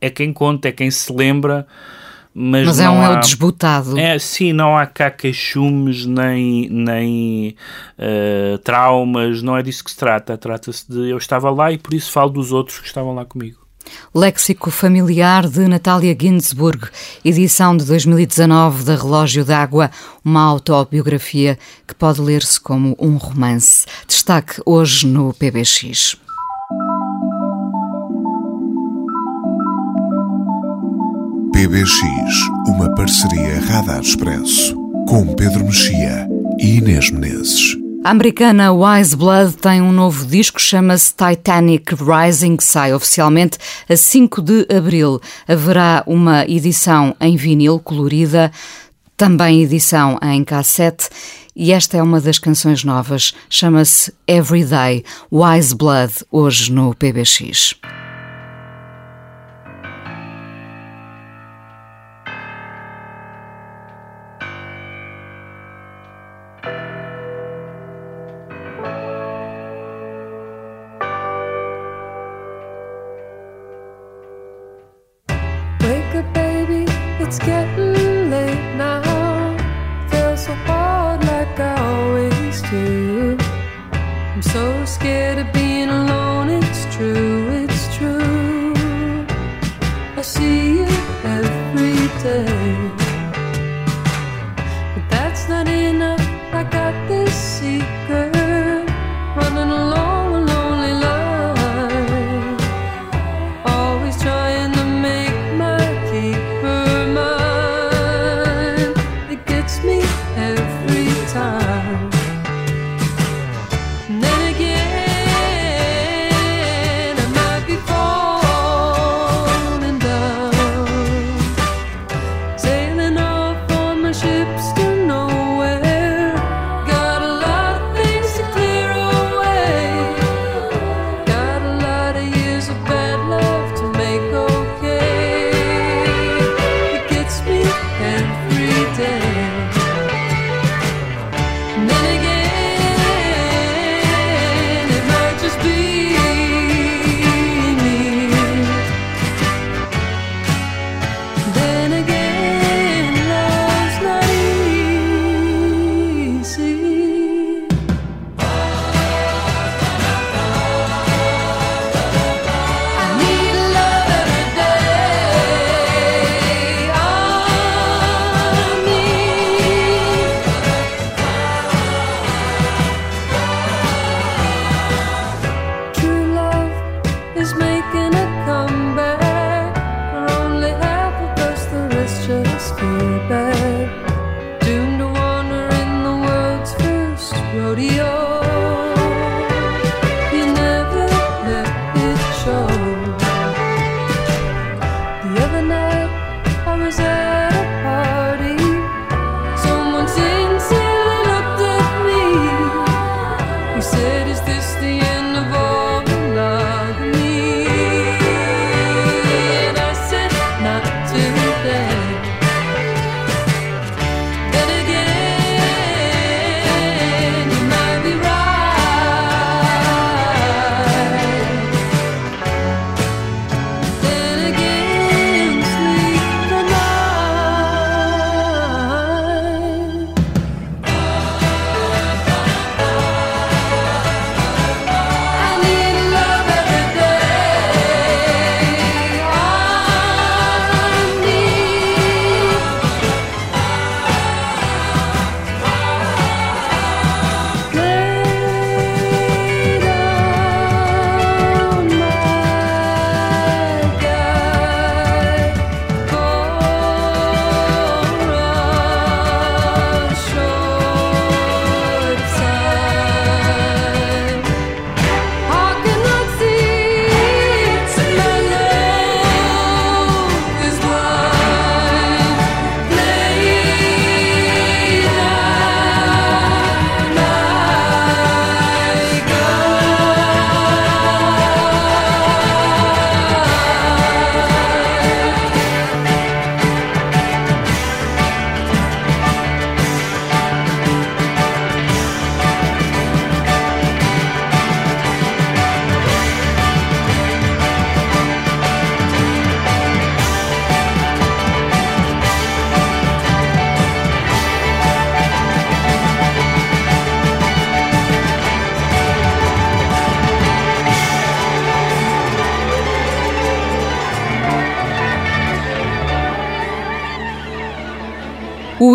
é 0.00 0.10
quem 0.10 0.32
conta, 0.32 0.68
é 0.68 0.72
quem 0.72 0.90
se 0.90 1.12
lembra 1.12 1.66
mas, 2.40 2.66
mas 2.66 2.78
é 2.78 2.88
um 2.88 3.04
há, 3.04 3.16
desbotado. 3.16 3.98
É, 3.98 4.16
sim, 4.16 4.52
não 4.52 4.76
há 4.76 4.86
cá 4.86 5.10
queixumes 5.10 6.06
nem, 6.06 6.68
nem 6.70 7.56
uh, 7.98 8.58
traumas, 8.58 9.42
não 9.42 9.56
é 9.56 9.62
disso 9.62 9.82
que 9.82 9.90
se 9.90 9.96
trata. 9.96 10.38
Trata-se 10.38 10.88
de 10.88 11.10
eu 11.10 11.18
estava 11.18 11.50
lá 11.50 11.72
e 11.72 11.78
por 11.78 11.92
isso 11.94 12.12
falo 12.12 12.30
dos 12.30 12.52
outros 12.52 12.78
que 12.78 12.86
estavam 12.86 13.12
lá 13.12 13.24
comigo. 13.24 13.58
Léxico 14.14 14.70
Familiar 14.70 15.48
de 15.48 15.66
Natália 15.66 16.16
Ginsburg, 16.18 16.88
edição 17.24 17.76
de 17.76 17.84
2019 17.84 18.84
da 18.84 18.94
Relógio 18.94 19.44
d'Água, 19.44 19.90
uma 20.24 20.42
autobiografia 20.42 21.58
que 21.86 21.94
pode 21.94 22.20
ler-se 22.20 22.60
como 22.60 22.96
um 23.00 23.16
romance. 23.16 23.84
Destaque 24.06 24.60
hoje 24.64 25.06
no 25.06 25.34
PBX. 25.34 26.27
PBX, 31.58 31.92
uma 32.68 32.94
parceria 32.94 33.58
Radar 33.58 34.00
Expresso, 34.00 34.76
com 35.08 35.34
Pedro 35.34 35.64
Mexia 35.64 36.24
e 36.56 36.76
Inês 36.76 37.10
Menezes. 37.10 37.76
A 38.04 38.10
americana 38.10 38.72
Wise 38.72 39.16
Blood 39.16 39.56
tem 39.56 39.82
um 39.82 39.90
novo 39.90 40.24
disco, 40.24 40.60
chama-se 40.60 41.12
Titanic 41.16 41.96
Rising, 41.96 42.58
sai 42.60 42.94
oficialmente 42.94 43.58
a 43.88 43.96
5 43.96 44.40
de 44.40 44.68
abril. 44.72 45.20
Haverá 45.48 46.04
uma 46.06 46.44
edição 46.44 47.16
em 47.20 47.34
vinil 47.36 47.80
colorida, 47.80 48.52
também 49.16 49.60
edição 49.60 50.16
em 50.22 50.44
cassete, 50.44 51.08
e 51.56 51.72
esta 51.72 51.96
é 51.96 52.02
uma 52.04 52.20
das 52.20 52.38
canções 52.38 52.84
novas, 52.84 53.34
chama-se 53.50 54.14
Everyday, 54.28 55.02
Wise 55.32 55.74
Blood, 55.74 56.24
hoje 56.30 56.70
no 56.70 56.94
PBX. 56.94 57.74
It's 77.28 77.38
getting 77.40 77.97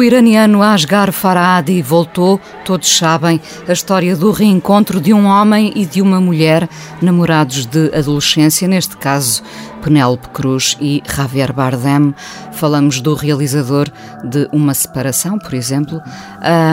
O 0.03 0.05
iraniano 0.05 0.61
Asghar 0.61 1.13
Farhadi 1.13 1.81
voltou, 1.81 2.37
todos 2.65 2.93
sabem, 2.93 3.39
a 3.65 3.71
história 3.71 4.17
do 4.17 4.31
reencontro 4.31 4.99
de 4.99 5.13
um 5.13 5.27
homem 5.27 5.71
e 5.77 5.85
de 5.85 6.01
uma 6.01 6.19
mulher, 6.19 6.67
namorados 7.01 7.65
de 7.65 7.89
adolescência, 7.95 8.67
neste 8.67 8.97
caso 8.97 9.41
Penélope 9.81 10.27
Cruz 10.33 10.75
e 10.81 11.01
Javier 11.05 11.53
Bardem. 11.53 12.13
Falamos 12.51 12.99
do 12.99 13.13
realizador 13.13 13.87
de 14.25 14.45
Uma 14.51 14.73
Separação, 14.73 15.39
por 15.39 15.53
exemplo. 15.53 16.01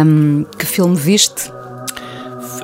Um, 0.04 0.42
que 0.58 0.66
filme 0.66 0.96
viste? 0.96 1.52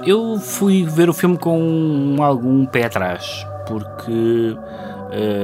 Eu 0.05 0.41
fui 0.41 0.85
ver 0.85 1.09
o 1.09 1.15
filme 1.15 1.39
com 1.39 2.17
algum 2.19 2.67
pé 2.67 2.87
atrás, 2.87 3.47
porque. 3.69 4.57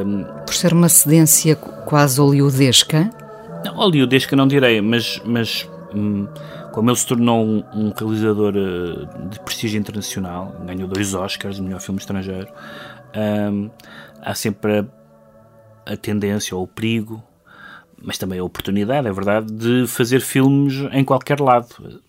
Um, 0.04 0.24
por 0.44 0.52
ser 0.52 0.72
uma 0.72 0.88
cedência 0.88 1.54
quase 1.54 2.18
hollywoodesca? 2.18 3.21
Não, 3.64 3.74
hollywoodesca 3.74 4.36
não 4.36 4.46
direi, 4.46 4.80
mas, 4.80 5.20
mas 5.24 5.68
hum, 5.94 6.26
como 6.72 6.90
ele 6.90 6.96
se 6.96 7.06
tornou 7.06 7.44
um, 7.44 7.64
um 7.74 7.92
realizador 7.96 8.54
uh, 8.56 9.28
de 9.28 9.38
prestígio 9.40 9.78
internacional, 9.78 10.54
ganhou 10.66 10.88
dois 10.88 11.14
Oscars, 11.14 11.60
melhor 11.60 11.80
filme 11.80 12.00
estrangeiro, 12.00 12.48
um, 13.14 13.70
há 14.20 14.34
sempre 14.34 14.78
a, 14.78 15.92
a, 15.92 15.96
tendência 15.96 16.56
ou 16.56 16.64
o 16.64 16.66
perigo, 16.66 17.22
mas 18.00 18.18
também 18.18 18.38
a 18.38 18.44
oportunidade, 18.44 19.06
é 19.06 19.12
verdade, 19.12 19.52
de 19.52 19.86
fazer 19.86 20.20
filmes 20.20 20.74
em 20.92 21.04
qualquer 21.04 21.40
lado, 21.40 22.00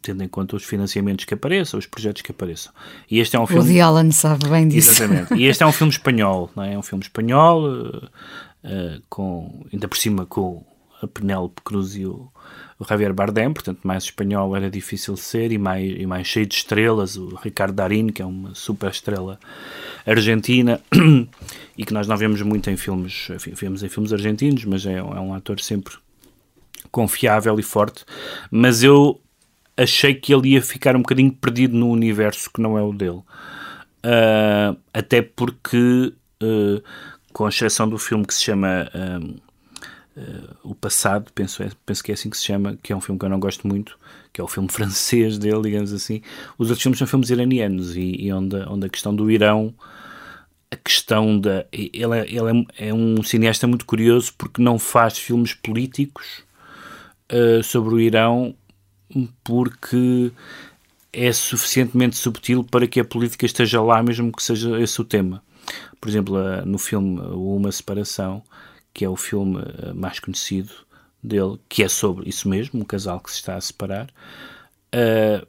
tendo 0.00 0.24
em 0.24 0.28
conta 0.28 0.56
os 0.56 0.64
financiamentos 0.64 1.24
que 1.24 1.34
apareçam, 1.34 1.78
os 1.78 1.86
projetos 1.86 2.22
que 2.22 2.30
apareçam. 2.30 2.72
E 3.10 3.18
este 3.18 3.36
é 3.36 3.40
um 3.40 3.46
filme. 3.46 3.62
O 3.62 3.72
de 3.72 3.80
Alan 3.80 4.10
sabe 4.12 4.48
bem 4.48 4.66
disso. 4.66 4.90
Exatamente. 4.92 5.34
E 5.34 5.44
este 5.44 5.62
é 5.62 5.66
um 5.66 5.72
filme 5.72 5.92
espanhol, 5.92 6.50
não 6.56 6.62
é? 6.62 6.72
É 6.72 6.78
um 6.78 6.82
filme 6.82 7.04
espanhol, 7.04 7.64
uh, 7.64 7.96
uh, 8.64 9.02
com, 9.10 9.66
ainda 9.70 9.88
por 9.88 9.98
cima 9.98 10.24
com 10.24 10.64
a 11.02 11.06
Penélope 11.06 11.62
Cruz 11.62 11.96
e 11.96 12.04
o, 12.04 12.28
o 12.78 12.84
Javier 12.86 13.12
Bardem, 13.12 13.52
portanto 13.52 13.80
mais 13.84 14.04
espanhol 14.04 14.54
era 14.56 14.70
difícil 14.70 15.16
ser 15.16 15.52
e 15.52 15.58
mais, 15.58 15.90
e 15.98 16.06
mais 16.06 16.26
cheio 16.26 16.46
de 16.46 16.54
estrelas, 16.54 17.16
o 17.16 17.34
Ricardo 17.36 17.74
Darín, 17.74 18.08
que 18.08 18.22
é 18.22 18.26
uma 18.26 18.54
super 18.54 18.90
estrela 18.90 19.38
argentina 20.06 20.80
e 21.76 21.84
que 21.84 21.92
nós 21.92 22.06
não 22.06 22.16
vemos 22.16 22.42
muito 22.42 22.70
em 22.70 22.76
filmes, 22.76 23.28
enfim, 23.30 23.52
vemos 23.54 23.82
em 23.82 23.88
filmes 23.88 24.12
argentinos, 24.12 24.64
mas 24.64 24.86
é, 24.86 24.94
é 24.96 25.02
um 25.02 25.34
ator 25.34 25.60
sempre 25.60 25.94
confiável 26.90 27.58
e 27.58 27.62
forte, 27.62 28.04
mas 28.50 28.82
eu 28.82 29.20
achei 29.76 30.14
que 30.14 30.34
ele 30.34 30.50
ia 30.50 30.62
ficar 30.62 30.94
um 30.94 31.00
bocadinho 31.00 31.32
perdido 31.32 31.76
no 31.76 31.88
universo 31.88 32.50
que 32.52 32.60
não 32.60 32.76
é 32.76 32.82
o 32.82 32.92
dele. 32.92 33.22
Uh, 34.04 34.76
até 34.92 35.22
porque, 35.22 36.12
uh, 36.42 36.82
com 37.32 37.48
exceção 37.48 37.88
do 37.88 37.98
filme 37.98 38.26
que 38.26 38.34
se 38.34 38.42
chama 38.42 38.90
uh, 38.94 39.40
O 40.62 40.74
Passado, 40.74 41.30
penso, 41.34 41.62
é, 41.62 41.70
penso 41.86 42.02
que 42.02 42.10
é 42.10 42.14
assim 42.14 42.28
que 42.28 42.36
se 42.36 42.44
chama, 42.44 42.76
que 42.82 42.92
é 42.92 42.96
um 42.96 43.00
filme 43.00 43.18
que 43.18 43.24
eu 43.24 43.30
não 43.30 43.40
gosto 43.40 43.66
muito, 43.66 43.98
que 44.32 44.40
é 44.40 44.44
o 44.44 44.48
filme 44.48 44.68
francês 44.72 45.38
dele, 45.38 45.62
digamos 45.62 45.92
assim, 45.92 46.22
os 46.58 46.68
outros 46.68 46.82
filmes 46.82 46.98
são 46.98 47.06
filmes 47.06 47.30
iranianos 47.30 47.96
e, 47.96 48.16
e 48.26 48.32
onde, 48.32 48.56
onde 48.68 48.86
a 48.86 48.90
questão 48.90 49.14
do 49.14 49.30
Irão 49.30 49.74
a 50.70 50.76
questão 50.76 51.38
da. 51.38 51.66
Ele, 51.72 52.16
é, 52.16 52.26
ele 52.28 52.66
é, 52.78 52.88
é, 52.88 52.94
um 52.94 53.22
cineasta 53.22 53.66
muito 53.66 53.84
curioso 53.84 54.32
porque 54.38 54.62
não 54.62 54.78
faz 54.78 55.18
filmes 55.18 55.52
políticos 55.52 56.44
uh, 57.32 57.62
sobre 57.62 57.94
o 57.94 58.00
Irão 58.00 58.54
porque 59.42 60.30
é 61.12 61.32
suficientemente 61.32 62.16
subtil 62.16 62.62
para 62.62 62.86
que 62.86 63.00
a 63.00 63.04
política 63.04 63.44
esteja 63.44 63.82
lá, 63.82 64.00
mesmo 64.00 64.30
que 64.30 64.42
seja 64.42 64.80
esse 64.80 65.00
o 65.00 65.04
tema. 65.04 65.42
Por 66.00 66.08
exemplo, 66.08 66.36
no 66.64 66.78
filme 66.78 67.20
Uma 67.20 67.72
Separação, 67.72 68.42
que 68.92 69.04
é 69.04 69.08
o 69.08 69.16
filme 69.16 69.60
mais 69.94 70.18
conhecido 70.18 70.72
dele, 71.22 71.58
que 71.68 71.82
é 71.82 71.88
sobre 71.88 72.28
isso 72.28 72.48
mesmo, 72.48 72.80
um 72.80 72.84
casal 72.84 73.20
que 73.20 73.30
se 73.30 73.36
está 73.36 73.56
a 73.56 73.60
separar, 73.60 74.08
uh, 74.94 75.46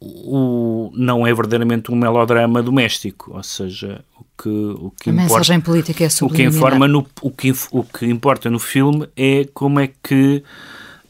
o, 0.00 0.90
não 0.94 1.26
é 1.26 1.34
verdadeiramente 1.34 1.92
um 1.92 1.96
melodrama 1.96 2.62
doméstico, 2.62 3.32
ou 3.34 3.42
seja, 3.42 4.02
o 4.18 4.24
que, 4.42 4.48
o 4.48 4.90
que 4.98 5.10
a 5.10 5.12
importa, 5.12 5.34
mensagem 5.34 5.60
política 5.60 6.04
é 6.04 6.08
o 6.22 6.28
que 6.30 6.42
informa 6.42 6.88
no, 6.88 7.06
o 7.20 7.30
que, 7.30 7.52
o 7.70 7.84
que 7.84 8.06
importa 8.06 8.48
no 8.48 8.58
filme 8.58 9.06
é 9.14 9.44
como 9.52 9.78
é 9.78 9.90
que 10.02 10.42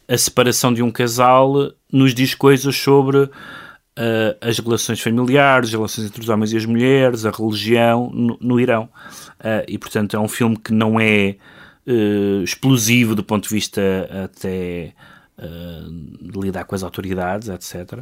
a 0.09 0.18
separação 0.18 0.74
de 0.74 0.83
um 0.83 0.91
casal 0.91 1.72
nos 1.93 2.12
diz 2.12 2.35
coisas 2.35 2.74
sobre 2.74 3.31
uh, 4.01 4.36
as 4.40 4.59
relações 4.59 5.01
familiares, 5.01 5.68
as 5.68 5.74
relações 5.74 6.07
entre 6.07 6.20
os 6.20 6.28
homens 6.28 6.53
e 6.53 6.57
as 6.57 6.64
mulheres, 6.64 7.26
a 7.26 7.30
religião 7.30 8.11
no, 8.12 8.38
no 8.40 8.59
Irão. 8.59 8.88
Uh, 9.38 9.64
e, 9.68 9.78
portanto, 9.78 10.16
é 10.16 10.20
um 10.20 10.28
filme 10.28 10.57
que 10.57 10.72
não 10.72 10.98
é 10.98 11.36
uh, 11.86 12.42
explosivo 12.42 13.14
do 13.14 13.22
ponto 13.22 13.48
de 13.48 13.55
vista 13.55 13.80
até 14.24 14.94
de 16.20 16.38
lidar 16.38 16.64
com 16.64 16.74
as 16.74 16.82
autoridades, 16.82 17.48
etc. 17.48 18.01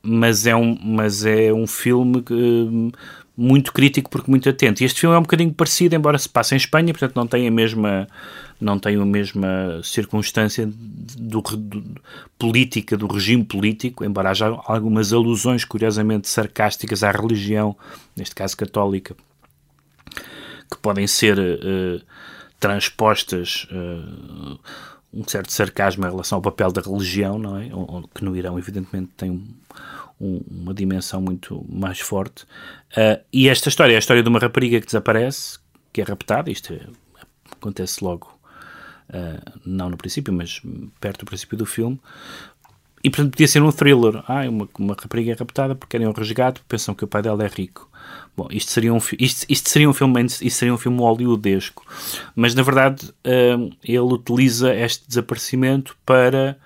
mas, 0.00 0.46
é 0.46 0.54
um, 0.54 0.78
mas 0.80 1.26
é 1.26 1.52
um 1.52 1.66
filme 1.66 2.22
que, 2.22 2.92
muito 3.36 3.72
crítico 3.72 4.08
porque 4.08 4.30
muito 4.30 4.48
atento. 4.48 4.82
E 4.82 4.86
este 4.86 5.00
filme 5.00 5.14
é 5.14 5.18
um 5.18 5.22
bocadinho 5.22 5.52
parecido, 5.52 5.94
embora 5.94 6.18
se 6.18 6.28
passe 6.28 6.54
em 6.54 6.56
Espanha, 6.56 6.92
portanto 6.92 7.14
não 7.14 7.26
tem 7.26 7.46
a 7.46 7.50
mesma 7.50 8.08
não 8.58 8.78
tem 8.78 8.96
a 8.96 9.04
mesma 9.04 9.80
circunstância 9.82 10.66
do, 10.66 11.42
do, 11.42 12.00
política, 12.38 12.96
do 12.96 13.06
regime 13.06 13.44
político, 13.44 14.02
embora 14.02 14.30
haja 14.30 14.46
algumas 14.64 15.12
alusões 15.12 15.62
curiosamente 15.62 16.26
sarcásticas 16.26 17.02
à 17.02 17.10
religião, 17.10 17.76
neste 18.16 18.34
caso 18.34 18.56
católica, 18.56 19.14
que 20.70 20.78
podem 20.80 21.06
ser 21.06 21.38
uh, 21.38 22.00
transpostas 22.58 23.68
uh, 23.70 24.58
um 25.12 25.26
certo 25.26 25.52
sarcasmo 25.52 26.06
em 26.06 26.10
relação 26.10 26.36
ao 26.36 26.42
papel 26.42 26.72
da 26.72 26.80
religião, 26.80 27.38
não 27.38 27.58
é? 27.58 27.68
Que 28.14 28.24
no 28.24 28.36
Irão, 28.36 28.58
evidentemente, 28.58 29.10
tem 29.16 29.30
um, 29.30 29.44
um, 30.20 30.40
uma 30.50 30.74
dimensão 30.74 31.20
muito 31.20 31.64
mais 31.68 32.00
forte. 32.00 32.44
Uh, 32.92 33.22
e 33.32 33.48
esta 33.48 33.68
história 33.68 33.92
é 33.92 33.96
a 33.96 33.98
história 33.98 34.22
de 34.22 34.28
uma 34.28 34.38
rapariga 34.38 34.80
que 34.80 34.86
desaparece, 34.86 35.58
que 35.92 36.00
é 36.00 36.04
raptada, 36.04 36.50
isto 36.50 36.72
é, 36.72 36.80
acontece 37.50 38.02
logo 38.02 38.36
Uh, 39.08 39.60
não 39.64 39.88
no 39.88 39.96
princípio, 39.96 40.34
mas 40.34 40.60
perto 41.00 41.20
do 41.20 41.26
princípio 41.26 41.56
do 41.56 41.64
filme. 41.64 41.96
E 43.04 43.08
portanto 43.08 43.30
podia 43.30 43.46
ser 43.46 43.62
um 43.62 43.70
thriller. 43.70 44.20
Ah, 44.26 44.48
uma, 44.48 44.68
uma 44.76 44.96
rapariga 45.00 45.30
é 45.30 45.34
raptada 45.34 45.76
porque 45.76 45.96
querem 45.96 46.08
um 46.08 46.12
resgate, 46.12 46.60
pensam 46.66 46.92
que 46.92 47.04
o 47.04 47.06
pai 47.06 47.22
dela 47.22 47.44
é 47.44 47.46
rico. 47.46 47.88
Bom, 48.36 48.48
isto 48.50 48.72
seria 48.72 48.92
um, 48.92 48.98
isto, 49.18 49.46
isto 49.48 49.70
seria 49.70 49.88
um 49.88 49.92
filme 49.92 50.24
isto 50.24 50.50
seria 50.50 50.74
um 50.74 50.78
filme 50.78 50.98
hollywoodesco. 50.98 51.86
Mas 52.34 52.52
na 52.52 52.62
verdade 52.62 53.06
uh, 53.24 53.72
ele 53.84 54.00
utiliza 54.00 54.74
este 54.74 55.06
desaparecimento 55.06 55.96
para 56.04 56.58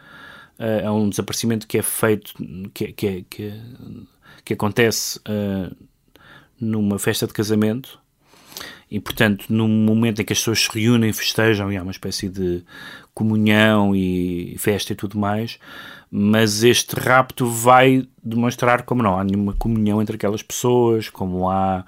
uh, 0.60 0.84
é 0.84 0.90
um 0.90 1.08
desaparecimento 1.08 1.66
que 1.66 1.78
é 1.78 1.82
feito 1.82 2.34
que, 2.72 2.92
que, 2.92 3.22
que, 3.28 3.60
que 4.44 4.54
acontece 4.54 5.20
numa 6.60 6.98
festa 6.98 7.26
de 7.26 7.32
casamento 7.32 7.98
e, 8.90 8.98
portanto, 8.98 9.46
no 9.48 9.68
momento 9.68 10.20
em 10.20 10.24
que 10.24 10.32
as 10.32 10.38
pessoas 10.40 10.64
se 10.64 10.70
reúnem, 10.72 11.12
festejam 11.12 11.72
e 11.72 11.76
há 11.76 11.82
uma 11.82 11.92
espécie 11.92 12.28
de 12.28 12.64
comunhão 13.14 13.94
e 13.94 14.56
festa 14.58 14.92
e 14.92 14.96
tudo 14.96 15.16
mais, 15.16 15.58
mas 16.10 16.64
este 16.64 16.98
rapto 16.98 17.46
vai 17.46 18.04
demonstrar 18.22 18.82
como 18.82 19.02
não 19.02 19.16
há 19.16 19.22
nenhuma 19.22 19.54
comunhão 19.54 20.02
entre 20.02 20.16
aquelas 20.16 20.42
pessoas, 20.42 21.08
como 21.08 21.48
há 21.48 21.84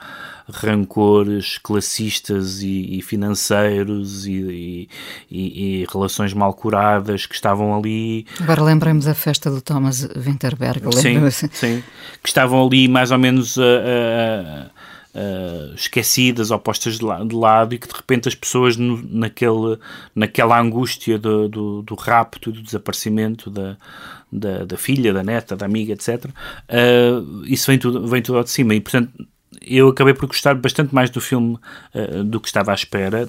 rancores 0.48 1.58
classistas 1.58 2.62
e, 2.62 2.98
e 2.98 3.02
financeiros 3.02 4.26
e, 4.26 4.88
e, 5.30 5.82
e, 5.82 5.86
relações 5.92 6.32
mal 6.32 6.54
curadas 6.54 7.26
que 7.26 7.34
estavam 7.34 7.76
ali. 7.76 8.26
Agora 8.40 8.62
lembremos 8.62 9.06
da 9.06 9.14
festa 9.14 9.50
do 9.50 9.60
Thomas 9.60 10.08
Winterberg. 10.16 10.82
Sim, 10.94 11.28
sim, 11.30 11.82
que 12.22 12.28
estavam 12.28 12.64
ali 12.64 12.86
mais 12.86 13.10
ou 13.10 13.18
menos 13.18 13.58
a, 13.58 13.62
a, 13.62 14.66
a 14.66 14.70
uh, 15.14 15.74
esquecidas 15.74 16.50
ou 16.50 16.58
postas 16.58 16.98
de, 16.98 17.04
la 17.04 17.22
de, 17.24 17.34
lado 17.34 17.74
e 17.74 17.78
que 17.78 17.88
de 17.88 17.94
repente 17.94 18.28
as 18.28 18.34
pessoas 18.34 18.76
no, 18.76 19.02
naquele, 19.02 19.78
naquela 20.14 20.58
angústia 20.58 21.18
do, 21.18 21.48
do, 21.48 21.82
do 21.82 21.94
rapto, 21.94 22.50
do 22.52 22.62
desaparecimento 22.62 23.50
da, 23.50 23.76
da, 24.30 24.64
da, 24.64 24.76
filha, 24.76 25.12
da 25.12 25.22
neta, 25.22 25.56
da 25.56 25.66
amiga, 25.66 25.92
etc., 25.92 26.26
uh, 26.26 27.44
isso 27.44 27.66
vem 27.66 27.78
tudo, 27.78 28.06
vem 28.06 28.22
tudo 28.22 28.38
ao 28.38 28.44
de 28.44 28.50
cima 28.50 28.74
e 28.74 28.80
portanto 28.80 29.10
eu 29.60 29.88
acabei 29.88 30.14
por 30.14 30.26
gostar 30.26 30.54
bastante 30.54 30.94
mais 30.94 31.10
do 31.10 31.20
filme 31.20 31.58
uh, 31.94 32.24
do 32.24 32.40
que 32.40 32.48
estava 32.48 32.72
à 32.72 32.74
espera 32.74 33.28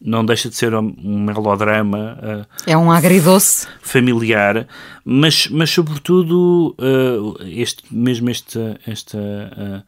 não 0.00 0.24
deixa 0.24 0.48
de 0.48 0.54
ser 0.54 0.74
um 0.74 0.94
melodrama. 1.24 2.18
Uh, 2.22 2.46
é 2.66 2.76
um 2.76 2.92
agridoce. 2.92 3.66
Familiar, 3.82 4.68
mas, 5.04 5.48
mas 5.48 5.70
sobretudo, 5.70 6.76
uh, 6.78 7.36
este, 7.44 7.82
mesmo 7.90 8.30
este, 8.30 8.58
esta 8.86 9.84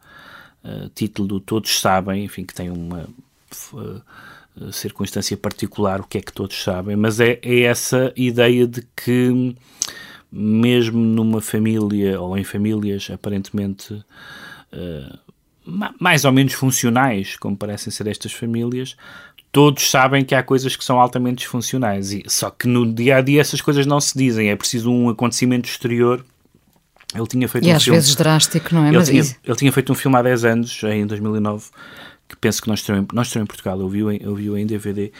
uh, 0.63 0.89
título 0.93 1.27
do 1.27 1.39
Todos 1.39 1.79
Sabem, 1.79 2.23
enfim, 2.23 2.45
que 2.45 2.53
tem 2.53 2.69
uma 2.69 3.09
uh, 3.73 4.71
circunstância 4.71 5.35
particular, 5.37 6.01
o 6.01 6.07
que 6.07 6.17
é 6.17 6.21
que 6.21 6.33
todos 6.33 6.61
sabem, 6.61 6.95
mas 6.95 7.19
é, 7.19 7.39
é 7.41 7.61
essa 7.61 8.11
ideia 8.15 8.67
de 8.67 8.81
que, 8.95 9.55
mesmo 10.31 10.99
numa 10.99 11.41
família 11.41 12.19
ou 12.19 12.37
em 12.37 12.43
famílias 12.43 13.09
aparentemente 13.11 13.93
uh, 13.93 15.19
mais 15.99 16.25
ou 16.25 16.31
menos 16.31 16.53
funcionais, 16.53 17.35
como 17.37 17.55
parecem 17.55 17.91
ser 17.91 18.07
estas 18.07 18.31
famílias, 18.31 18.95
todos 19.51 19.89
sabem 19.89 20.23
que 20.23 20.35
há 20.35 20.43
coisas 20.43 20.75
que 20.75 20.83
são 20.83 20.99
altamente 20.99 21.39
disfuncionais. 21.39 22.11
E, 22.11 22.23
só 22.27 22.49
que 22.49 22.67
no 22.67 22.91
dia 22.91 23.17
a 23.17 23.21
dia 23.21 23.41
essas 23.41 23.61
coisas 23.61 23.85
não 23.85 23.99
se 23.99 24.17
dizem. 24.17 24.49
É 24.49 24.55
preciso 24.55 24.91
um 24.91 25.09
acontecimento 25.09 25.69
exterior. 25.69 26.25
Ele 27.15 27.25
tinha 27.27 27.47
feito 27.47 27.67
E 27.67 27.71
um 27.71 27.75
às 27.75 27.83
filme. 27.83 27.97
vezes 27.99 28.15
drástico, 28.15 28.73
não 28.73 28.83
é? 28.85 28.89
Ele, 28.89 28.97
Mas 28.97 29.09
tinha, 29.09 29.21
isso- 29.21 29.35
ele 29.43 29.55
tinha 29.55 29.71
feito 29.71 29.91
um 29.91 29.95
filme 29.95 30.15
há 30.17 30.21
10 30.21 30.45
anos, 30.45 30.81
em 30.83 31.05
2009, 31.07 31.65
que 32.27 32.35
penso 32.35 32.61
que 32.61 32.67
nós 32.67 32.79
estreou 32.79 33.01
em, 33.01 33.07
nós 33.13 33.27
estreou 33.27 33.43
em 33.43 33.47
Portugal, 33.47 33.79
eu 33.79 33.89
em, 34.11 34.19
eu 34.21 34.35
vi-o 34.35 34.55
em 34.57 34.65
DVD, 34.67 35.11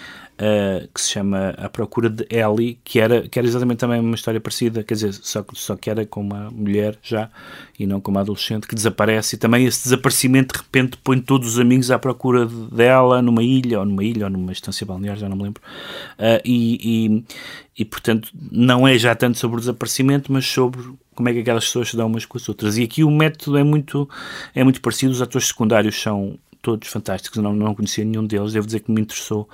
eh, 0.41 0.87
que 0.93 1.01
se 1.01 1.09
chama 1.09 1.49
A 1.57 1.67
Procura 1.67 2.09
de 2.09 2.25
Ellie, 2.29 2.79
que 2.83 2.97
era, 2.99 3.27
que 3.27 3.37
era 3.37 3.45
exatamente 3.45 3.79
também 3.79 3.99
uma 3.99 4.15
história 4.15 4.39
parecida, 4.39 4.83
quer 4.83 4.93
dizer, 4.93 5.13
só, 5.13 5.43
só 5.53 5.75
que 5.75 5.89
era 5.89 6.05
com 6.05 6.21
uma 6.21 6.49
mulher 6.49 6.97
já, 7.03 7.29
e 7.77 7.85
não 7.85 7.99
com 7.99 8.09
uma 8.09 8.21
adolescente, 8.21 8.65
que 8.65 8.73
desaparece, 8.73 9.35
e 9.35 9.39
também 9.39 9.65
esse 9.65 9.83
desaparecimento 9.83 10.53
de 10.53 10.59
repente 10.61 10.97
põe 11.03 11.19
todos 11.19 11.49
os 11.49 11.59
amigos 11.59 11.91
à 11.91 11.99
procura 11.99 12.45
de- 12.45 12.71
dela 12.71 13.21
numa 13.21 13.43
ilha, 13.43 13.79
ou 13.79 13.85
numa 13.85 14.03
ilha, 14.03 14.25
ou 14.27 14.29
numa 14.31 14.53
estância 14.53 14.85
balnear, 14.85 15.17
já 15.17 15.27
não 15.27 15.35
me 15.35 15.43
lembro, 15.43 15.61
Eh, 16.17 16.41
e, 16.45 16.79
e, 17.77 17.81
e, 17.81 17.85
portanto 17.85 18.29
não 18.51 18.87
é 18.87 18.97
já 18.97 19.13
tanto 19.15 19.37
sobre 19.37 19.57
o 19.57 19.59
desaparecimento, 19.59 20.31
mas 20.31 20.45
sobre 20.45 20.81
como 21.13 21.27
é 21.27 21.33
que 21.33 21.39
aquelas 21.39 21.65
pessoas 21.65 21.89
se 21.89 21.97
dão 21.97 22.07
umas 22.07 22.25
com 22.25 22.37
as 22.37 22.47
outras. 22.47 22.77
E 22.77 22.83
aqui 22.83 23.03
o 23.03 23.11
método 23.11 23.57
é 23.57 23.63
muito, 23.63 24.09
é 24.55 24.63
muito 24.63 24.79
parecido, 24.81 25.11
os 25.11 25.21
atores 25.21 25.47
secundários 25.49 26.01
são 26.01 26.37
todos 26.61 26.87
fantásticos, 26.87 27.41
não, 27.41 27.53
não 27.53 27.75
conhecia 27.75 28.05
nenhum 28.05 28.25
deles, 28.25 28.53
devo 28.53 28.65
dizer 28.65 28.79
que 28.81 28.91
me 28.91 29.01
interessou 29.01 29.47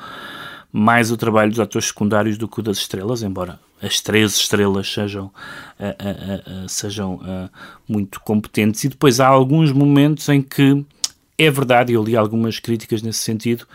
mais 0.77 1.09
o 1.09 1.15
trabalho 1.15 1.51
dos 1.51 1.59
atores 1.61 1.87
secundários 1.87 2.37
do 2.37 2.49
que 2.49 2.59
o 2.59 2.61
das 2.61 2.79
estrelas, 2.79 3.23
embora 3.23 3.57
as 3.81 4.01
três 4.01 4.35
estrelas 4.35 4.91
sejam, 4.91 5.31
ah, 5.79 5.95
ah, 5.97 6.41
ah, 6.45 6.67
sejam 6.67 7.17
ah, 7.23 7.49
muito 7.87 8.19
competentes. 8.19 8.83
E 8.83 8.89
depois 8.89 9.21
há 9.21 9.27
alguns 9.27 9.71
momentos 9.71 10.27
em 10.27 10.41
que 10.41 10.85
é 11.37 11.49
verdade, 11.49 11.93
eu 11.93 12.03
li 12.03 12.17
algumas 12.17 12.59
críticas 12.59 13.01
nesse 13.01 13.19
sentido, 13.19 13.65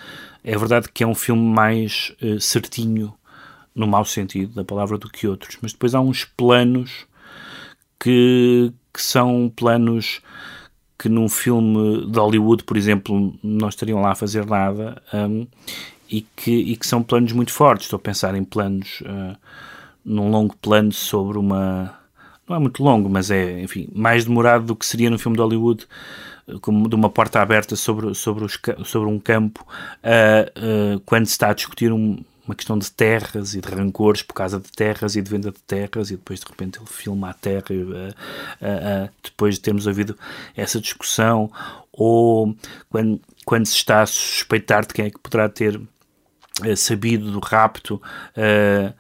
é 0.45 0.55
verdade 0.59 0.91
que 0.93 1.03
é 1.03 1.07
um 1.07 1.15
filme 1.15 1.43
mais 1.43 2.13
eh, 2.21 2.39
certinho, 2.39 3.15
no 3.75 3.87
mau 3.87 4.05
sentido 4.05 4.55
da 4.55 4.65
palavra, 4.65 4.99
do 4.99 5.09
que 5.09 5.27
outros, 5.27 5.57
mas 5.63 5.73
depois 5.73 5.95
há 5.95 6.01
uns 6.01 6.25
planos 6.25 7.07
que, 7.99 8.73
que 8.93 9.01
são 9.03 9.51
planos 9.55 10.21
que 10.99 11.09
num 11.09 11.29
filme 11.31 12.07
de 12.07 12.19
Hollywood, 12.19 12.65
por 12.65 12.77
exemplo, 12.77 13.35
não 13.43 13.69
estariam 13.69 14.01
lá 14.01 14.13
a 14.13 14.15
fazer 14.15 14.45
nada 14.45 15.03
hum, 15.15 15.47
e, 16.11 16.23
que, 16.37 16.51
e 16.51 16.77
que 16.77 16.87
são 16.87 17.03
planos 17.03 17.33
muito 17.33 17.53
fortes. 17.53 17.87
Estou 17.87 17.97
a 17.97 18.01
pensar 18.01 18.35
em 18.35 18.45
planos, 18.45 19.03
ah, 19.07 19.37
num 20.05 20.31
longo 20.31 20.57
plano 20.57 20.93
sobre 20.93 21.39
uma. 21.39 21.95
Não 22.49 22.57
é 22.57 22.59
muito 22.59 22.83
longo, 22.83 23.09
mas 23.09 23.31
é, 23.31 23.63
enfim, 23.63 23.89
mais 23.95 24.25
demorado 24.25 24.65
do 24.67 24.77
que 24.77 24.85
seria 24.85 25.09
no 25.09 25.19
filme 25.19 25.37
de 25.37 25.43
Hollywood, 25.43 25.87
eh, 26.49 26.55
como 26.61 26.89
de 26.89 26.97
uma 26.97 27.09
porta 27.09 27.41
aberta 27.41 27.77
sobre, 27.77 28.13
sobre, 28.15 28.45
os, 28.45 28.59
sobre 28.85 29.09
um 29.09 29.21
campo, 29.21 29.65
ah, 30.03 30.51
ah, 30.57 31.01
quando 31.07 31.27
se 31.27 31.33
está 31.33 31.51
a 31.51 31.55
discutir 31.55 31.93
um- 31.93 32.19
uma 32.45 32.55
questão 32.57 32.77
de 32.77 32.91
terras 32.91 33.55
e 33.55 33.61
de 33.61 33.69
rancores 33.69 34.23
por 34.23 34.35
causa 34.35 34.59
de 34.59 34.73
terras 34.73 35.15
e 35.15 35.23
de 35.23 35.31
venda 35.31 35.53
de 35.53 35.61
terras, 35.61 36.11
e 36.11 36.17
depois 36.17 36.41
de 36.41 36.47
repente 36.47 36.81
ele 36.81 36.87
filma 36.89 37.31
a 37.31 37.35
terra, 37.35 37.67
ah, 38.61 39.09
depois 39.23 39.55
de 39.55 39.61
termos 39.61 39.87
ouvido 39.87 40.17
essa 40.57 40.81
discussão, 40.81 41.51
ou 41.93 42.57
quando, 42.89 43.21
quando 43.45 43.67
se 43.67 43.77
está 43.77 44.03
a 44.03 44.07
suspeitar 44.07 44.85
de 44.85 44.93
quem 44.95 45.05
é 45.07 45.11
que 45.11 45.19
poderá 45.21 45.49
ter 45.49 45.81
sabido 46.77 47.31
do 47.33 47.41
rapto, 47.41 48.01
eh, 48.37 48.93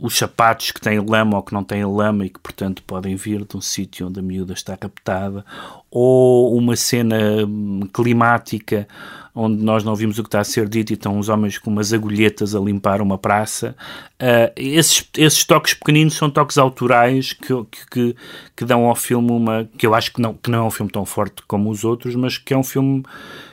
os 0.00 0.16
sapatos 0.16 0.70
que 0.70 0.80
têm 0.80 0.98
lama 0.98 1.36
ou 1.36 1.42
que 1.42 1.52
não 1.52 1.62
têm 1.62 1.84
lama 1.84 2.24
e 2.24 2.30
que, 2.30 2.40
portanto, 2.40 2.82
podem 2.86 3.16
vir 3.16 3.44
de 3.44 3.56
um 3.56 3.60
sítio 3.60 4.08
onde 4.08 4.18
a 4.18 4.22
miúda 4.22 4.54
está 4.54 4.76
raptada, 4.80 5.44
ou 5.90 6.56
uma 6.56 6.74
cena 6.74 7.44
hum, 7.46 7.82
climática 7.92 8.88
onde 9.34 9.62
nós 9.62 9.84
não 9.84 9.94
vimos 9.94 10.18
o 10.18 10.22
que 10.22 10.28
está 10.28 10.40
a 10.40 10.44
ser 10.44 10.68
dito 10.68 10.90
e 10.90 10.94
estão 10.94 11.18
os 11.18 11.28
homens 11.28 11.56
com 11.56 11.70
umas 11.70 11.92
agulhetas 11.92 12.54
a 12.54 12.60
limpar 12.60 13.00
uma 13.00 13.16
praça. 13.16 13.76
Eh, 14.18 14.52
esses, 14.56 15.08
esses 15.16 15.44
toques 15.44 15.74
pequeninos 15.74 16.14
são 16.14 16.28
toques 16.28 16.58
autorais 16.58 17.32
que, 17.32 17.54
que, 17.70 17.86
que, 17.90 18.16
que 18.56 18.64
dão 18.64 18.86
ao 18.86 18.96
filme 18.96 19.30
uma. 19.30 19.68
que 19.78 19.86
eu 19.86 19.94
acho 19.94 20.12
que 20.12 20.20
não, 20.20 20.34
que 20.34 20.50
não 20.50 20.58
é 20.58 20.62
um 20.62 20.70
filme 20.70 20.90
tão 20.90 21.04
forte 21.04 21.42
como 21.46 21.70
os 21.70 21.84
outros, 21.84 22.14
mas 22.16 22.38
que 22.38 22.52
é 22.52 22.56
um 22.56 22.64
filme 22.64 23.04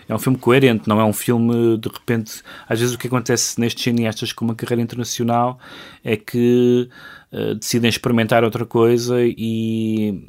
é 0.07 0.15
um 0.15 0.19
filme 0.19 0.37
coerente, 0.37 0.87
não 0.87 0.99
é 0.99 1.03
um 1.05 1.13
filme 1.13 1.77
de 1.77 1.89
repente. 1.89 2.41
Às 2.67 2.79
vezes 2.79 2.95
o 2.95 2.97
que 2.97 3.07
acontece 3.07 3.59
nestes 3.59 3.83
cineastas 3.83 4.31
com 4.31 4.45
uma 4.45 4.55
carreira 4.55 4.81
internacional 4.81 5.59
é 6.03 6.15
que 6.15 6.89
eh, 7.31 7.53
decidem 7.55 7.89
experimentar 7.89 8.43
outra 8.43 8.65
coisa 8.65 9.17
e, 9.21 10.23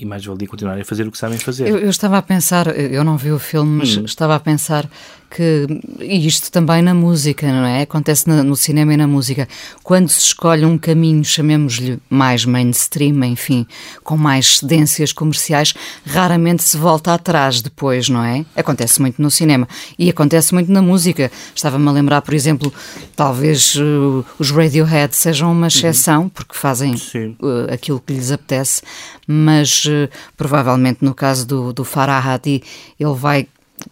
e 0.00 0.04
mais 0.06 0.24
valia 0.24 0.48
continuar 0.48 0.78
a 0.78 0.84
fazer 0.84 1.06
o 1.06 1.10
que 1.12 1.18
sabem 1.18 1.38
fazer. 1.38 1.68
Eu, 1.68 1.78
eu 1.78 1.90
estava 1.90 2.16
a 2.18 2.22
pensar, 2.22 2.68
eu 2.68 3.04
não 3.04 3.16
vi 3.16 3.30
o 3.30 3.38
filme, 3.38 3.70
mas 3.78 3.96
Hum. 3.96 4.04
estava 4.04 4.34
a 4.34 4.40
pensar 4.40 4.88
que, 5.30 5.66
e 6.00 6.26
isto 6.26 6.50
também 6.50 6.82
na 6.82 6.92
música, 6.92 7.46
não 7.46 7.64
é? 7.64 7.82
Acontece 7.82 8.28
na- 8.28 8.42
no 8.42 8.56
cinema 8.56 8.92
e 8.94 8.96
na 8.96 9.06
música. 9.06 9.48
Quando 9.82 10.08
se 10.08 10.18
escolhe 10.20 10.64
um 10.64 10.76
caminho, 10.76 11.24
chamemos-lhe 11.24 11.98
mais 12.10 12.44
mainstream, 12.44 13.22
enfim, 13.24 13.66
com 14.02 14.16
mais 14.16 14.58
cedências 14.58 15.12
comerciais, 15.12 15.72
raramente 16.04 16.62
se 16.64 16.76
volta 16.76 17.14
atrás 17.14 17.62
depois, 17.62 18.08
não 18.08 18.24
é? 18.24 18.44
Acontece 18.56 19.00
muito 19.00 19.22
no 19.22 19.30
cinema 19.30 19.68
e 19.98 20.10
acontece 20.10 20.52
muito 20.52 20.70
na 20.72 20.82
música. 20.82 21.30
Estava-me 21.54 21.88
a 21.88 21.92
lembrar, 21.92 22.22
por 22.22 22.34
exemplo, 22.34 22.72
talvez 23.14 23.76
uh, 23.76 24.24
os 24.38 24.50
Radiohead 24.50 25.14
sejam 25.16 25.52
uma 25.52 25.68
exceção, 25.68 26.28
porque 26.28 26.54
fazem 26.56 26.94
uh, 26.94 27.72
aquilo 27.72 28.00
que 28.04 28.12
lhes 28.12 28.32
apetece, 28.32 28.82
mas 29.26 29.84
uh, 29.84 30.08
provavelmente 30.36 31.04
no 31.04 31.14
caso 31.14 31.46
do, 31.46 31.72
do 31.72 31.84
Farah 31.84 32.18
Hadi, 32.18 32.62
ele 32.98 33.14
vai 33.14 33.46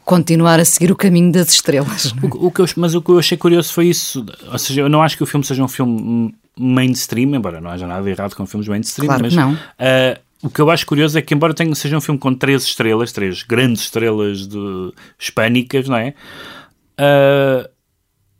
continuar 0.04 0.60
a 0.60 0.64
seguir 0.64 0.90
o 0.90 0.96
caminho 0.96 1.32
das 1.32 1.50
estrelas. 1.50 2.12
é? 2.22 2.26
O, 2.26 2.46
o 2.46 2.50
que 2.50 2.60
eu, 2.60 2.66
mas 2.76 2.94
o 2.94 3.02
que 3.02 3.10
eu 3.10 3.18
achei 3.18 3.36
curioso 3.36 3.72
foi 3.72 3.86
isso. 3.86 4.24
Ou 4.50 4.58
seja, 4.58 4.82
eu 4.82 4.88
não 4.88 5.02
acho 5.02 5.16
que 5.16 5.22
o 5.22 5.26
filme 5.26 5.44
seja 5.44 5.62
um 5.62 5.68
filme 5.68 6.34
mainstream, 6.58 7.34
embora 7.34 7.60
não 7.60 7.70
haja 7.70 7.86
nada 7.86 8.08
errado 8.08 8.34
com 8.34 8.46
filmes 8.46 8.68
mainstream, 8.68 9.06
Claro 9.06 9.22
mas 9.22 9.34
não. 9.34 9.56
ah, 9.78 10.18
o 10.42 10.50
que 10.50 10.60
eu 10.60 10.70
acho 10.70 10.86
curioso 10.86 11.18
é 11.18 11.22
que, 11.22 11.34
embora 11.34 11.54
tenha, 11.54 11.74
seja 11.74 11.96
um 11.96 12.00
filme 12.00 12.18
com 12.18 12.34
três 12.34 12.62
estrelas, 12.64 13.12
três 13.12 13.42
grandes 13.42 13.82
estrelas 13.82 14.46
de, 14.46 14.92
hispânicas, 15.18 15.88
não 15.88 15.96
é? 15.96 16.14
Ah, 16.96 17.68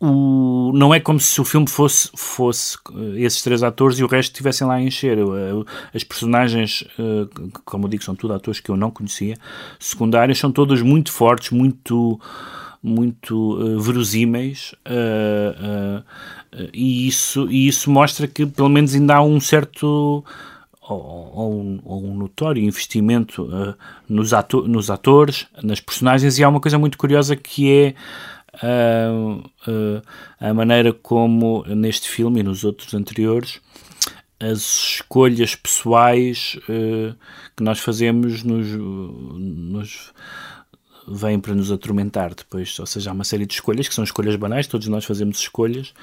o, 0.00 0.70
não 0.74 0.94
é 0.94 1.00
como 1.00 1.18
se 1.18 1.40
o 1.40 1.44
filme 1.44 1.68
fosse, 1.68 2.08
fosse 2.16 2.76
eh, 2.94 3.20
esses 3.22 3.42
três 3.42 3.62
atores 3.62 3.98
e 3.98 4.04
o 4.04 4.06
resto 4.06 4.30
estivessem 4.32 4.66
lá 4.66 4.74
a 4.74 4.82
encher. 4.82 5.18
Eu, 5.18 5.66
As 5.92 6.04
personagens, 6.04 6.84
eh, 6.98 7.26
como 7.64 7.86
eu 7.86 7.88
digo, 7.90 8.04
são 8.04 8.14
tudo 8.14 8.34
atores 8.34 8.60
que 8.60 8.70
eu 8.70 8.76
não 8.76 8.90
conhecia, 8.90 9.36
secundários, 9.78 10.38
são 10.38 10.52
todas 10.52 10.82
muito 10.82 11.10
fortes, 11.12 11.50
muito, 11.50 12.20
muito 12.82 13.58
eh, 13.60 13.80
verosímeis. 13.82 14.74
eh, 14.84 15.54
eh, 15.60 16.02
eh, 16.52 16.70
e, 16.72 17.08
isso, 17.08 17.50
e 17.50 17.66
isso 17.68 17.90
mostra 17.90 18.26
que, 18.28 18.46
pelo 18.46 18.68
menos, 18.68 18.94
ainda 18.94 19.16
há 19.16 19.22
um 19.22 19.40
certo 19.40 20.24
ou, 20.88 21.32
ou 21.34 21.60
um, 21.60 21.80
ou 21.84 22.04
um 22.04 22.14
notório 22.14 22.62
investimento 22.62 23.48
eh, 23.52 23.74
nos, 24.08 24.32
ato 24.32 24.66
nos 24.66 24.90
atores, 24.90 25.46
nas 25.62 25.80
personagens, 25.80 26.38
e 26.38 26.44
há 26.44 26.48
uma 26.48 26.60
coisa 26.60 26.78
muito 26.78 26.96
curiosa 26.96 27.36
que 27.36 27.70
é 27.70 27.94
ah, 28.62 30.02
a 30.40 30.54
maneira 30.54 30.92
como 30.92 31.64
neste 31.66 32.08
filme 32.08 32.40
e 32.40 32.42
nos 32.42 32.64
outros 32.64 32.94
anteriores 32.94 33.60
as 34.40 34.94
escolhas 34.94 35.54
pessoais 35.54 36.58
ah, 36.68 37.14
que 37.56 37.62
nós 37.62 37.80
fazemos 37.80 38.42
nos, 38.42 38.68
nos 38.68 40.12
vêm 41.08 41.40
para 41.40 41.54
nos 41.54 41.72
atormentar 41.72 42.34
depois, 42.34 42.78
ou 42.78 42.86
seja, 42.86 43.10
há 43.10 43.12
uma 43.12 43.24
série 43.24 43.46
de 43.46 43.54
escolhas 43.54 43.88
que 43.88 43.94
são 43.94 44.04
escolhas 44.04 44.36
banais, 44.36 44.66
todos 44.66 44.86
nós 44.88 45.04
fazemos 45.04 45.38
escolhas, 45.38 45.94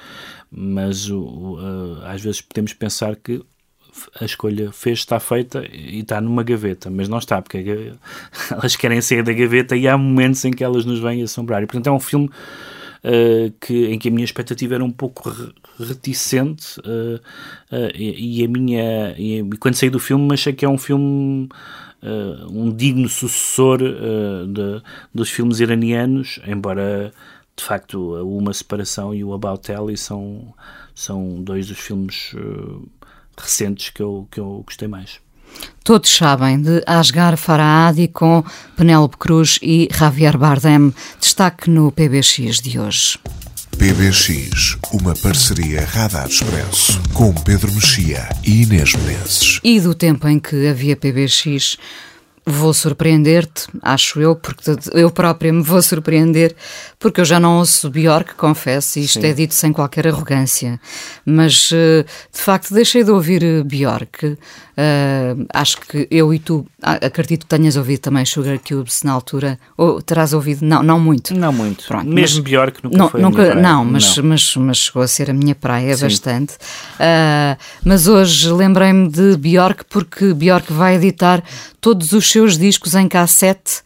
mas 0.50 1.08
ah, 1.10 2.12
às 2.12 2.20
vezes 2.20 2.40
podemos 2.40 2.72
pensar 2.72 3.16
que 3.16 3.42
a 4.20 4.24
escolha 4.24 4.70
fez, 4.72 4.98
está 5.00 5.18
feita 5.20 5.64
e 5.72 6.00
está 6.00 6.20
numa 6.20 6.42
gaveta, 6.42 6.90
mas 6.90 7.08
não 7.08 7.18
está, 7.18 7.40
porque 7.42 7.62
ga- 7.62 7.96
elas 8.50 8.76
querem 8.76 9.00
sair 9.00 9.22
da 9.22 9.32
gaveta 9.32 9.76
e 9.76 9.86
há 9.88 9.96
momentos 9.96 10.44
em 10.44 10.50
que 10.52 10.62
elas 10.64 10.84
nos 10.84 10.98
vêm 11.00 11.22
assombrar. 11.22 11.62
E 11.62 11.66
portanto 11.66 11.86
é 11.88 11.92
um 11.92 12.00
filme 12.00 12.26
uh, 13.04 13.52
que, 13.60 13.86
em 13.86 13.98
que 13.98 14.08
a 14.08 14.10
minha 14.10 14.24
expectativa 14.24 14.74
era 14.74 14.84
um 14.84 14.90
pouco 14.90 15.30
re- 15.30 15.52
reticente 15.78 16.78
uh, 16.80 17.16
uh, 17.72 17.90
e, 17.94 18.40
e 18.40 18.44
a 18.44 18.48
minha 18.48 19.14
e, 19.18 19.38
e 19.40 19.56
quando 19.58 19.74
saí 19.74 19.90
do 19.90 19.98
filme 19.98 20.32
achei 20.32 20.52
que 20.52 20.64
é 20.64 20.68
um 20.68 20.78
filme 20.78 21.48
um 22.50 22.70
digno 22.70 23.08
sucessor 23.08 23.78
de- 23.78 24.82
dos 25.12 25.28
filmes 25.28 25.58
iranianos, 25.58 26.38
embora 26.46 27.12
de 27.56 27.64
facto 27.64 28.14
Uma 28.22 28.52
Separação 28.52 29.14
e 29.14 29.24
o 29.24 29.32
About 29.32 29.72
Ellie 29.72 29.96
são, 29.96 30.54
são 30.94 31.42
dois 31.42 31.66
dos 31.68 31.78
filmes 31.78 32.32
uh, 32.34 32.86
recentes 33.42 33.90
que 33.90 34.02
eu, 34.02 34.28
que 34.30 34.40
eu 34.40 34.62
gostei 34.66 34.88
mais. 34.88 35.18
Todos 35.84 36.14
sabem 36.14 36.60
de 36.60 36.82
Asghar 36.86 37.36
Farhadi 37.36 38.08
com 38.08 38.44
Penélope 38.76 39.16
Cruz 39.16 39.58
e 39.62 39.88
Javier 39.92 40.36
Bardem. 40.36 40.92
Destaque 41.20 41.70
no 41.70 41.92
PBX 41.92 42.60
de 42.60 42.78
hoje. 42.78 43.18
PBX, 43.78 44.78
uma 44.92 45.14
parceria 45.14 45.84
Radar 45.84 46.26
Expresso 46.26 47.00
com 47.12 47.32
Pedro 47.32 47.70
Mexia 47.72 48.28
e 48.42 48.62
Inês 48.62 48.94
Menezes. 48.94 49.60
E 49.62 49.78
do 49.78 49.94
tempo 49.94 50.26
em 50.26 50.38
que 50.38 50.66
havia 50.66 50.96
PBX, 50.96 51.76
vou 52.48 52.72
surpreender-te, 52.72 53.66
acho 53.82 54.20
eu, 54.20 54.36
porque 54.36 54.70
eu 54.92 55.10
própria 55.10 55.52
me 55.52 55.62
vou 55.62 55.82
surpreender, 55.82 56.54
porque 56.96 57.20
eu 57.20 57.24
já 57.24 57.40
não 57.40 57.58
ouço 57.58 57.90
Bjork, 57.90 58.36
confesso, 58.36 59.00
e 59.00 59.04
isto 59.04 59.20
Sim. 59.20 59.26
é 59.26 59.32
dito 59.32 59.52
sem 59.52 59.72
qualquer 59.72 60.06
arrogância. 60.06 60.80
Mas, 61.24 61.70
eh, 61.72 62.04
de 62.32 62.40
facto, 62.40 62.72
deixei 62.72 63.02
de 63.02 63.10
ouvir 63.10 63.42
eh, 63.42 63.64
Bjork. 63.64 64.38
Eh, 64.78 65.34
acho 65.54 65.78
que 65.80 66.06
eu 66.10 66.34
e 66.34 66.38
tu, 66.38 66.66
ah, 66.82 66.98
acredito 67.06 67.46
que 67.46 67.56
tenhas 67.56 67.76
ouvido 67.76 68.00
também 68.00 68.26
Sugar 68.26 68.58
Cubes 68.58 69.02
na 69.04 69.12
altura, 69.12 69.58
ou 69.74 70.02
terás 70.02 70.34
ouvido, 70.34 70.66
não, 70.66 70.82
não 70.82 71.00
muito. 71.00 71.34
Não 71.34 71.50
muito. 71.50 71.86
Pronto, 71.86 72.06
Mesmo 72.06 72.42
mas- 72.42 72.44
Bjork 72.44 72.84
nunca 72.84 72.98
não, 72.98 73.08
foi 73.08 73.22
a 73.22 73.26
minha 73.30 73.32
praia. 73.42 73.54
Não, 73.54 73.84
mas, 73.86 74.16
Não. 74.18 74.24
Mas, 74.24 74.56
mas 74.56 74.76
chegou 74.76 75.02
a 75.02 75.08
ser 75.08 75.30
a 75.30 75.32
minha 75.32 75.54
praia 75.54 75.96
Sim. 75.96 76.04
bastante. 76.04 76.54
Ah, 77.00 77.56
mas 77.82 78.06
hoje 78.06 78.50
lembrei-me 78.52 79.08
de 79.08 79.36
Bjork 79.38 79.84
porque 79.88 80.34
Bjork 80.34 80.70
vai 80.72 80.96
editar 80.96 81.42
todos 81.80 82.12
os 82.12 82.30
seus 82.30 82.58
discos 82.58 82.94
em 82.94 83.08
cassete. 83.08 83.80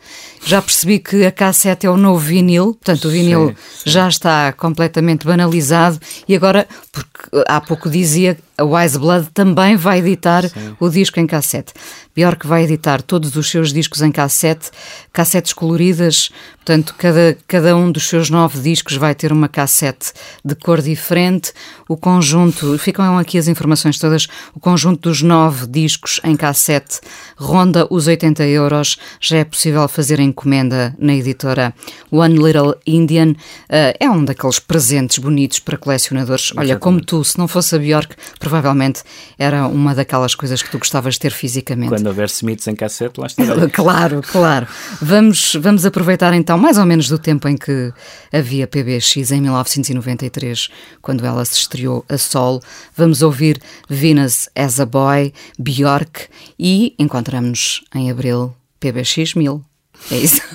Já 0.45 0.61
percebi 0.63 0.99
que 0.99 1.25
a 1.25 1.31
cassete 1.31 1.87
é 1.87 1.91
o 1.91 1.97
novo 1.99 2.19
vinil, 2.19 2.75
portanto 2.75 3.05
o 3.09 3.11
vinil 3.11 3.51
Sim, 3.51 3.91
já 3.91 4.09
está 4.09 4.53
completamente 4.55 5.25
banalizado 5.27 6.01
e 6.27 6.35
agora, 6.35 6.67
porque 6.91 7.45
há 7.47 7.61
pouco 7.61 7.91
dizia, 7.91 8.39
a 8.61 8.65
Wise 8.65 8.99
Blood 8.99 9.31
também 9.33 9.75
vai 9.75 10.01
editar 10.01 10.45
o 10.79 10.91
disco 10.91 11.19
em 11.19 11.27
cassete. 11.27 11.73
Bjork 12.15 12.47
vai 12.47 12.65
editar 12.65 13.01
todos 13.01 13.35
os 13.35 13.51
seus 13.51 13.73
discos 13.73 14.03
em 14.03 14.13
cassete, 14.13 14.71
cassetes 15.11 15.55
coloridas, 15.55 16.31
portanto 16.65 16.95
cada, 16.97 17.37
cada 17.47 17.77
um 17.77 17.91
dos 17.91 18.09
seus 18.09 18.31
nove 18.31 18.61
discos 18.61 18.97
vai 18.97 19.15
ter 19.15 19.33
uma 19.33 19.49
cassete 19.49 20.13
de 20.45 20.55
cor 20.55 20.81
diferente. 20.81 21.53
O 21.89 21.97
conjunto, 21.97 22.79
ficam 22.79 23.19
aqui 23.19 23.37
as 23.37 23.49
informações 23.49 23.99
todas, 23.99 24.29
o 24.55 24.61
conjunto 24.61 25.09
dos 25.09 25.23
nove 25.23 25.67
discos 25.67 26.21
em 26.23 26.37
cassete 26.37 27.01
ronda 27.37 27.87
os 27.91 28.07
80 28.07 28.45
euros, 28.45 28.99
já 29.19 29.39
é 29.39 29.45
possível 29.45 29.89
fazer 29.89 30.21
encomenda 30.21 30.95
na 30.99 31.15
editora 31.15 31.75
One 32.11 32.37
Little 32.37 32.75
Indian. 32.87 33.35
Eh, 33.69 33.97
é 33.99 34.11
um 34.11 34.25
daqueles 34.25 34.59
presentes 34.59 35.19
bonitos 35.19 35.59
para 35.59 35.79
colecionadores. 35.79 36.53
Olha, 36.57 36.79
como 36.79 37.01
tu, 37.01 37.25
se 37.25 37.39
não 37.39 37.49
fosse 37.49 37.75
a 37.75 37.79
Bjork, 37.79 38.15
provavelmente 38.39 39.03
era 39.39 39.67
uma 39.67 39.95
daquelas 39.95 40.35
coisas 40.35 40.63
que 40.63 40.71
tu 40.71 40.79
gostavas 40.79 41.15
de 41.15 41.21
ter 41.21 41.33
fisicamente. 41.33 41.89
Quando 41.89 42.07
houver 42.07 42.29
Smiths 42.29 42.69
em 42.69 42.75
cassete, 42.77 43.19
lá 43.19 43.27
estará. 43.27 43.69
Claro, 43.81 44.21
claro. 44.21 44.67
Vamos, 45.01 45.57
vamos 45.59 45.87
aproveitar 45.87 46.35
então 46.35 46.50
mais 46.59 46.79
ou 46.79 46.87
menos 46.87 47.09
do 47.09 47.19
tempo 47.19 47.49
em 47.49 47.57
que 47.57 47.93
havia 48.33 48.67
PBX 48.67 49.31
em 49.31 49.41
1993, 49.41 50.69
quando 51.03 51.25
ela 51.25 51.45
se 51.45 51.59
estreou 51.59 52.05
a 52.09 52.17
solo. 52.17 52.61
Vamos 52.97 53.23
ouvir 53.23 53.61
Venus 53.89 54.49
as 54.55 54.81
a 54.81 54.87
Boy, 54.87 55.33
Bjork 55.59 56.29
e 56.59 56.95
encontramos-nos 56.99 57.83
em 57.95 58.11
abril 58.11 58.55
PBX 58.79 59.35
1000. 59.35 59.65
É 60.11 60.17
isso. 60.17 60.41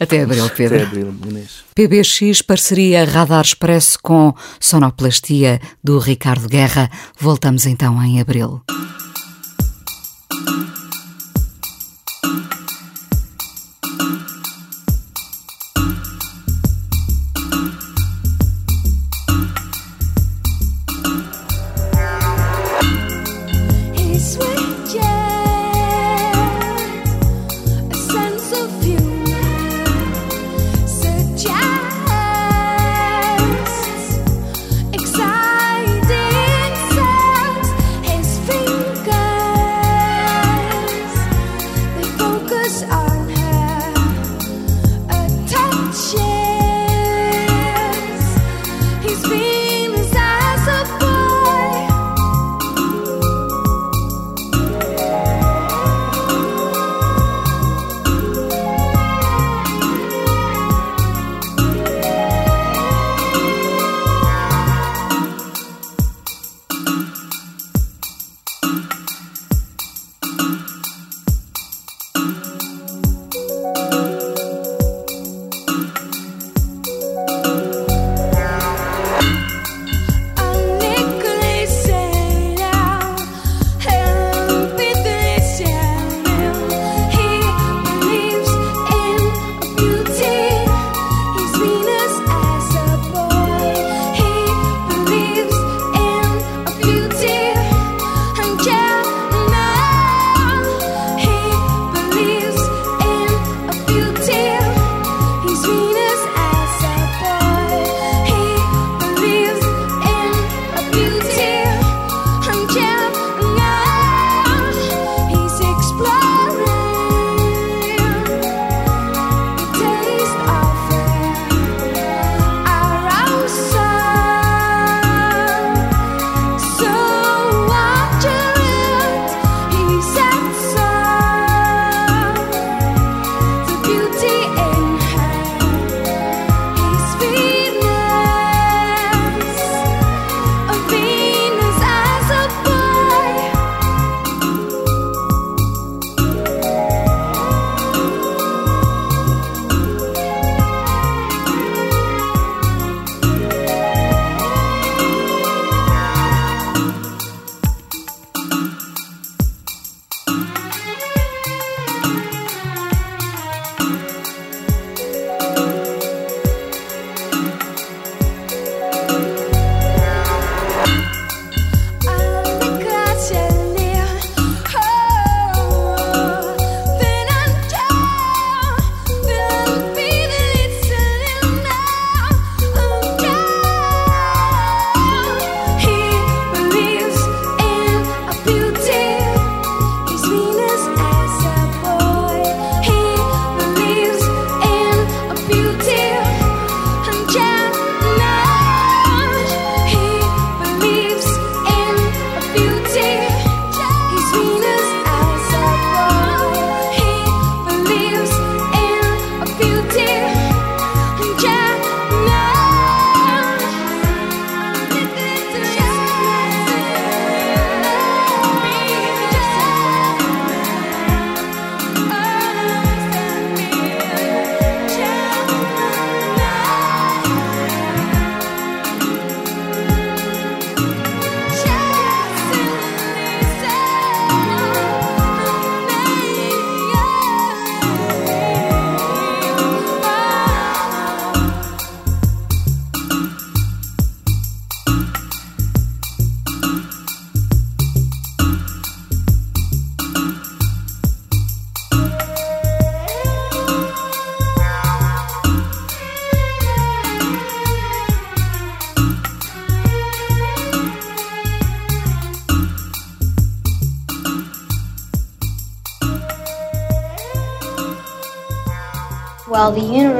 Até 0.00 0.22
abril, 0.22 0.48
Pedro. 0.50 0.76
Até 0.76 0.86
abril, 0.86 1.14
Inês. 1.28 1.64
PBX, 1.74 2.42
parceria 2.42 3.04
Radar 3.04 3.44
Expresso 3.44 3.98
com 4.02 4.34
Sonoplastia 4.60 5.60
do 5.82 5.98
Ricardo 5.98 6.48
Guerra. 6.48 6.90
Voltamos 7.18 7.66
então 7.66 8.02
em 8.02 8.20
abril. 8.20 8.62